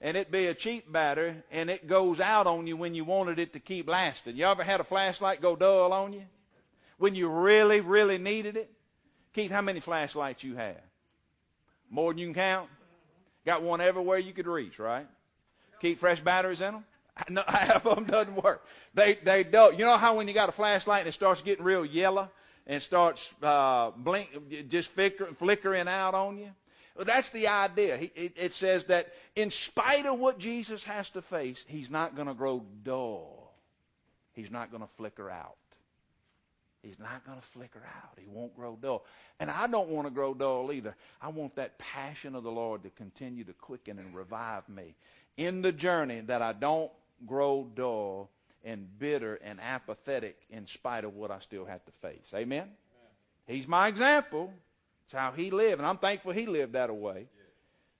and 0.00 0.16
it 0.16 0.30
be 0.30 0.46
a 0.46 0.54
cheap 0.54 0.92
battery, 0.92 1.36
and 1.50 1.70
it 1.70 1.86
goes 1.86 2.20
out 2.20 2.46
on 2.46 2.66
you 2.66 2.76
when 2.76 2.94
you 2.94 3.04
wanted 3.04 3.38
it 3.38 3.54
to 3.54 3.60
keep 3.60 3.88
lasting. 3.88 4.36
You 4.36 4.44
ever 4.46 4.62
had 4.62 4.80
a 4.80 4.84
flashlight 4.84 5.40
go 5.40 5.56
dull 5.56 5.92
on 5.92 6.12
you? 6.12 6.24
When 6.98 7.14
you 7.14 7.28
really, 7.28 7.80
really 7.80 8.18
needed 8.18 8.56
it? 8.56 8.70
Keith, 9.32 9.50
how 9.50 9.62
many 9.62 9.80
flashlights 9.80 10.44
you 10.44 10.56
have? 10.56 10.80
More 11.90 12.12
than 12.12 12.18
you 12.18 12.26
can 12.26 12.34
count? 12.34 12.70
Got 13.46 13.62
one 13.62 13.80
everywhere 13.80 14.18
you 14.18 14.32
could 14.32 14.46
reach, 14.46 14.78
right? 14.78 15.06
Keep 15.80 16.00
fresh 16.00 16.20
batteries 16.20 16.60
in 16.60 16.74
them? 16.74 16.84
No, 17.30 17.44
half 17.46 17.86
of 17.86 17.96
them 17.96 18.06
doesn't 18.06 18.42
work. 18.42 18.66
They 18.92 19.14
they 19.14 19.44
don't. 19.44 19.78
You 19.78 19.84
know 19.84 19.96
how 19.96 20.16
when 20.16 20.28
you 20.28 20.34
got 20.34 20.48
a 20.48 20.52
flashlight 20.52 21.00
and 21.00 21.08
it 21.08 21.14
starts 21.14 21.42
getting 21.42 21.64
real 21.64 21.84
yellow 21.84 22.30
and 22.66 22.82
starts 22.82 23.30
uh, 23.42 23.92
blink, 23.96 24.68
just 24.68 24.90
flicker, 24.90 25.28
flickering 25.38 25.88
out 25.88 26.14
on 26.14 26.38
you. 26.38 26.50
Well, 26.96 27.04
that's 27.04 27.30
the 27.30 27.48
idea. 27.48 27.96
He, 27.96 28.12
it, 28.14 28.32
it 28.36 28.54
says 28.54 28.84
that 28.84 29.12
in 29.34 29.50
spite 29.50 30.06
of 30.06 30.18
what 30.18 30.38
Jesus 30.38 30.84
has 30.84 31.10
to 31.10 31.22
face, 31.22 31.62
he's 31.66 31.90
not 31.90 32.14
going 32.14 32.28
to 32.28 32.34
grow 32.34 32.62
dull. 32.82 33.52
He's 34.32 34.50
not 34.50 34.70
going 34.70 34.82
to 34.82 34.88
flicker 34.96 35.28
out. 35.30 35.56
He's 36.82 36.98
not 36.98 37.24
going 37.24 37.38
to 37.38 37.46
flicker 37.48 37.82
out. 37.84 38.18
He 38.18 38.26
won't 38.28 38.54
grow 38.54 38.76
dull. 38.80 39.04
And 39.40 39.50
I 39.50 39.66
don't 39.66 39.88
want 39.88 40.06
to 40.06 40.10
grow 40.12 40.34
dull 40.34 40.70
either. 40.70 40.94
I 41.20 41.28
want 41.28 41.56
that 41.56 41.78
passion 41.78 42.34
of 42.34 42.44
the 42.44 42.50
Lord 42.50 42.82
to 42.82 42.90
continue 42.90 43.42
to 43.44 43.54
quicken 43.54 43.98
and 43.98 44.14
revive 44.14 44.68
me 44.68 44.94
in 45.36 45.62
the 45.62 45.72
journey 45.72 46.20
that 46.20 46.42
I 46.42 46.52
don't 46.52 46.90
grow 47.26 47.70
dull 47.74 48.30
and 48.64 48.86
bitter 48.98 49.36
and 49.36 49.60
apathetic 49.60 50.36
in 50.50 50.66
spite 50.66 51.04
of 51.04 51.14
what 51.14 51.30
I 51.30 51.38
still 51.40 51.64
have 51.66 51.84
to 51.84 51.92
face. 52.02 52.26
Amen? 52.32 52.62
Amen. 52.62 52.70
He's 53.46 53.68
my 53.68 53.88
example. 53.88 54.52
It's 55.04 55.12
how 55.12 55.32
he 55.32 55.50
lived. 55.50 55.80
And 55.80 55.86
I'm 55.86 55.98
thankful 55.98 56.32
he 56.32 56.46
lived 56.46 56.72
that 56.72 56.94
way. 56.94 57.26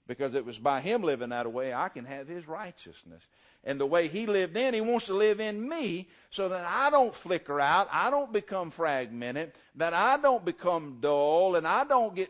Because 0.06 0.34
it 0.34 0.44
was 0.44 0.58
by 0.58 0.80
him 0.80 1.02
living 1.02 1.30
that 1.30 1.50
way 1.50 1.72
I 1.72 1.88
can 1.88 2.04
have 2.04 2.28
his 2.28 2.46
righteousness. 2.46 3.22
And 3.66 3.80
the 3.80 3.86
way 3.86 4.08
he 4.08 4.26
lived 4.26 4.56
in, 4.56 4.74
he 4.74 4.82
wants 4.82 5.06
to 5.06 5.14
live 5.14 5.40
in 5.40 5.66
me 5.66 6.08
so 6.30 6.50
that 6.50 6.66
I 6.66 6.90
don't 6.90 7.14
flicker 7.14 7.60
out, 7.60 7.88
I 7.90 8.10
don't 8.10 8.30
become 8.30 8.70
fragmented, 8.70 9.52
that 9.76 9.94
I 9.94 10.18
don't 10.18 10.44
become 10.44 10.98
dull, 11.00 11.56
and 11.56 11.66
I 11.66 11.84
don't 11.84 12.14
get 12.14 12.28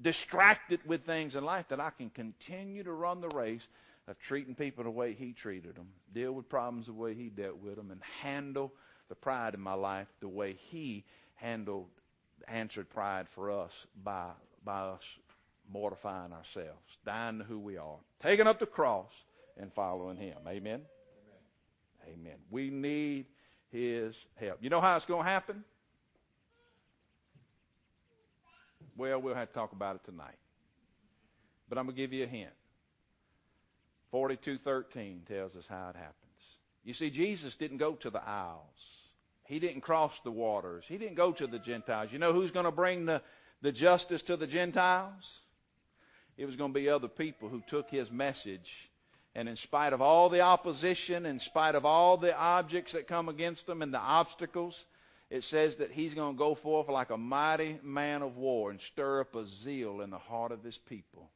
distracted 0.00 0.80
with 0.84 1.04
things 1.04 1.36
in 1.36 1.44
life, 1.44 1.66
that 1.68 1.78
I 1.78 1.90
can 1.90 2.10
continue 2.10 2.82
to 2.82 2.92
run 2.92 3.20
the 3.20 3.28
race 3.28 3.62
of 4.08 4.18
treating 4.18 4.54
people 4.54 4.84
the 4.84 4.90
way 4.90 5.14
he 5.14 5.32
treated 5.32 5.76
them, 5.76 5.88
deal 6.12 6.32
with 6.32 6.48
problems 6.48 6.86
the 6.86 6.92
way 6.92 7.14
he 7.14 7.28
dealt 7.28 7.58
with 7.58 7.76
them, 7.76 7.90
and 7.90 8.00
handle 8.20 8.72
the 9.08 9.14
pride 9.14 9.54
in 9.54 9.60
my 9.60 9.74
life 9.74 10.08
the 10.20 10.28
way 10.28 10.56
he 10.70 11.04
handled, 11.34 11.88
answered 12.48 12.90
pride 12.90 13.26
for 13.34 13.50
us 13.50 13.72
by, 14.02 14.30
by 14.64 14.80
us 14.80 15.02
mortifying 15.72 16.32
ourselves, 16.32 16.98
dying 17.04 17.38
to 17.38 17.44
who 17.44 17.58
we 17.58 17.76
are, 17.76 17.98
taking 18.20 18.46
up 18.46 18.58
the 18.58 18.66
cross, 18.66 19.12
and 19.56 19.72
following 19.72 20.16
him. 20.16 20.36
Amen? 20.46 20.80
Amen. 22.06 22.14
Amen. 22.14 22.36
We 22.50 22.70
need 22.70 23.26
his 23.70 24.14
help. 24.36 24.58
You 24.60 24.70
know 24.70 24.80
how 24.80 24.96
it's 24.96 25.06
going 25.06 25.24
to 25.24 25.30
happen? 25.30 25.64
Well, 28.96 29.20
we'll 29.20 29.34
have 29.34 29.48
to 29.48 29.54
talk 29.54 29.72
about 29.72 29.96
it 29.96 30.04
tonight. 30.04 30.36
But 31.68 31.78
I'm 31.78 31.86
going 31.86 31.96
to 31.96 32.02
give 32.02 32.12
you 32.12 32.24
a 32.24 32.26
hint. 32.26 32.50
42:13 34.12 35.24
tells 35.26 35.56
us 35.56 35.66
how 35.66 35.88
it 35.88 35.96
happens. 35.96 36.16
You 36.84 36.92
see, 36.92 37.10
Jesus 37.10 37.56
didn't 37.56 37.78
go 37.78 37.94
to 37.94 38.10
the 38.10 38.22
Isles. 38.22 39.02
He 39.44 39.58
didn't 39.58 39.80
cross 39.80 40.12
the 40.22 40.30
waters. 40.30 40.84
He 40.86 40.98
didn't 40.98 41.14
go 41.14 41.32
to 41.32 41.46
the 41.46 41.58
Gentiles. 41.58 42.12
You 42.12 42.18
know 42.18 42.32
who's 42.32 42.50
going 42.50 42.64
to 42.64 42.72
bring 42.72 43.06
the, 43.06 43.22
the 43.60 43.72
justice 43.72 44.22
to 44.22 44.36
the 44.36 44.46
Gentiles? 44.46 45.40
It 46.36 46.46
was 46.46 46.56
going 46.56 46.72
to 46.72 46.78
be 46.78 46.88
other 46.88 47.08
people 47.08 47.48
who 47.48 47.62
took 47.66 47.90
his 47.90 48.10
message. 48.10 48.90
And 49.34 49.48
in 49.48 49.56
spite 49.56 49.92
of 49.92 50.02
all 50.02 50.28
the 50.28 50.40
opposition, 50.40 51.26
in 51.26 51.38
spite 51.38 51.74
of 51.74 51.86
all 51.86 52.16
the 52.16 52.36
objects 52.36 52.92
that 52.92 53.06
come 53.06 53.28
against 53.28 53.66
them 53.66 53.82
and 53.82 53.92
the 53.92 53.98
obstacles, 53.98 54.84
it 55.30 55.44
says 55.44 55.76
that 55.76 55.92
he's 55.92 56.14
going 56.14 56.34
to 56.34 56.38
go 56.38 56.54
forth 56.54 56.88
like 56.88 57.10
a 57.10 57.16
mighty 57.16 57.78
man 57.82 58.22
of 58.22 58.36
war 58.36 58.70
and 58.70 58.80
stir 58.80 59.22
up 59.22 59.34
a 59.34 59.46
zeal 59.46 60.02
in 60.02 60.10
the 60.10 60.18
heart 60.18 60.52
of 60.52 60.62
his 60.62 60.76
people 60.76 61.30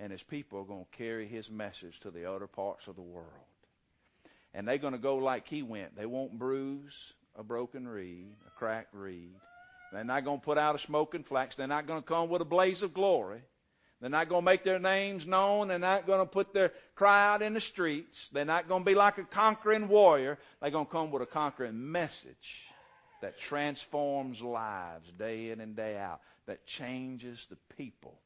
and 0.00 0.10
his 0.10 0.22
people 0.22 0.58
are 0.58 0.64
going 0.64 0.84
to 0.90 0.96
carry 0.96 1.26
his 1.26 1.50
message 1.50 2.00
to 2.00 2.10
the 2.10 2.30
other 2.30 2.46
parts 2.46 2.86
of 2.86 2.96
the 2.96 3.02
world. 3.02 3.28
And 4.52 4.66
they're 4.66 4.78
going 4.78 4.92
to 4.92 4.98
go 4.98 5.16
like 5.16 5.48
he 5.48 5.62
went. 5.62 5.96
They 5.96 6.06
won't 6.06 6.38
bruise 6.38 6.94
a 7.36 7.42
broken 7.42 7.86
reed, 7.86 8.34
a 8.46 8.50
cracked 8.50 8.94
reed. 8.94 9.34
They're 9.92 10.04
not 10.04 10.24
going 10.24 10.40
to 10.40 10.44
put 10.44 10.58
out 10.58 10.74
a 10.74 10.78
smoking 10.78 11.24
flax. 11.24 11.56
They're 11.56 11.66
not 11.66 11.86
going 11.86 12.02
to 12.02 12.06
come 12.06 12.28
with 12.28 12.42
a 12.42 12.44
blaze 12.44 12.82
of 12.82 12.94
glory. 12.94 13.42
They're 14.00 14.10
not 14.10 14.28
going 14.28 14.42
to 14.42 14.44
make 14.44 14.64
their 14.64 14.78
names 14.78 15.26
known. 15.26 15.68
They're 15.68 15.78
not 15.78 16.06
going 16.06 16.20
to 16.20 16.26
put 16.26 16.52
their 16.52 16.72
cry 16.94 17.26
out 17.26 17.42
in 17.42 17.54
the 17.54 17.60
streets. 17.60 18.28
They're 18.32 18.44
not 18.44 18.68
going 18.68 18.82
to 18.82 18.86
be 18.86 18.94
like 18.94 19.18
a 19.18 19.24
conquering 19.24 19.88
warrior. 19.88 20.38
They're 20.60 20.70
going 20.70 20.86
to 20.86 20.92
come 20.92 21.10
with 21.10 21.22
a 21.22 21.26
conquering 21.26 21.90
message 21.90 22.66
that 23.22 23.38
transforms 23.38 24.42
lives 24.42 25.10
day 25.18 25.50
in 25.50 25.60
and 25.60 25.74
day 25.74 25.96
out, 25.96 26.20
that 26.46 26.66
changes 26.66 27.46
the 27.48 27.56
people 27.76 28.18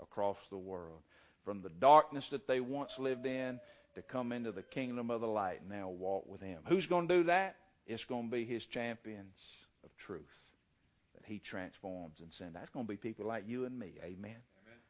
across 0.00 0.38
the 0.50 0.58
world. 0.58 1.00
From 1.44 1.60
the 1.60 1.70
darkness 1.70 2.28
that 2.30 2.46
they 2.46 2.60
once 2.60 2.98
lived 2.98 3.26
in 3.26 3.60
to 3.94 4.02
come 4.02 4.32
into 4.32 4.52
the 4.52 4.62
kingdom 4.62 5.10
of 5.10 5.20
the 5.20 5.26
light 5.26 5.60
and 5.60 5.70
now 5.70 5.88
walk 5.88 6.24
with 6.26 6.40
Him. 6.40 6.60
Who's 6.66 6.86
going 6.86 7.08
to 7.08 7.18
do 7.18 7.24
that? 7.24 7.56
It's 7.86 8.04
going 8.04 8.30
to 8.30 8.36
be 8.36 8.44
His 8.44 8.64
champions 8.66 9.36
of 9.84 9.96
truth 9.96 10.22
that 11.14 11.24
He 11.26 11.38
transforms 11.38 12.20
and 12.20 12.32
sends. 12.32 12.54
That's 12.54 12.70
going 12.70 12.86
to 12.86 12.90
be 12.90 12.96
people 12.96 13.26
like 13.26 13.44
you 13.46 13.66
and 13.66 13.78
me. 13.78 13.92
Amen. 14.02 14.14
Amen. 14.14 14.80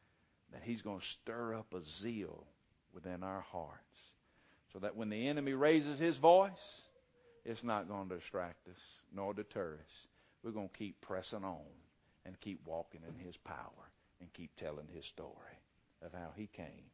That 0.53 0.61
He's 0.63 0.81
going 0.81 0.99
to 0.99 1.05
stir 1.05 1.55
up 1.55 1.73
a 1.73 1.81
zeal 1.81 2.45
within 2.93 3.21
our 3.21 3.41
hearts 3.51 3.81
so 4.71 4.79
that 4.79 4.95
when 4.95 5.09
the 5.09 5.27
enemy 5.27 5.53
raises 5.53 5.99
his 5.99 6.17
voice, 6.17 6.51
it's 7.45 7.63
not 7.63 7.87
going 7.87 8.09
to 8.09 8.15
distract 8.15 8.67
us 8.67 8.79
nor 9.13 9.33
deter 9.33 9.75
us. 9.75 9.91
We're 10.43 10.51
going 10.51 10.69
to 10.69 10.77
keep 10.77 10.99
pressing 11.01 11.43
on 11.43 11.61
and 12.25 12.39
keep 12.39 12.59
walking 12.65 13.01
in 13.07 13.25
His 13.25 13.37
power 13.37 13.91
and 14.19 14.31
keep 14.33 14.55
telling 14.55 14.87
his 14.93 15.05
story 15.05 15.59
of 16.01 16.13
how 16.13 16.29
he 16.35 16.47
came 16.47 16.91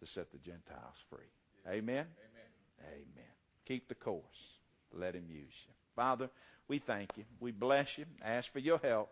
to 0.00 0.06
set 0.06 0.32
the 0.32 0.38
Gentiles 0.38 0.96
free. 1.08 1.30
Amen? 1.66 2.06
Amen. 2.06 2.92
Amen. 2.92 3.32
Keep 3.66 3.88
the 3.88 3.94
course. 3.94 4.22
Let 4.92 5.14
him 5.14 5.24
use 5.28 5.54
you. 5.66 5.72
Father, 5.96 6.28
we 6.68 6.78
thank 6.78 7.10
you. 7.16 7.24
We 7.40 7.52
bless 7.52 7.98
you. 7.98 8.06
Ask 8.22 8.52
for 8.52 8.58
your 8.58 8.78
help. 8.78 9.10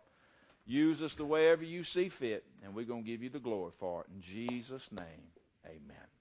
Use 0.65 1.03
us 1.03 1.15
the 1.15 1.25
way 1.25 1.49
ever 1.49 1.65
you 1.65 1.83
see 1.83 2.09
fit, 2.09 2.45
and 2.63 2.75
we're 2.75 2.85
going 2.85 3.03
to 3.03 3.11
give 3.11 3.23
you 3.23 3.31
the 3.31 3.41
glory 3.41 3.73
for 3.79 4.03
it. 4.03 4.07
In 4.15 4.21
Jesus' 4.21 4.89
name, 4.93 5.33
amen. 5.67 6.12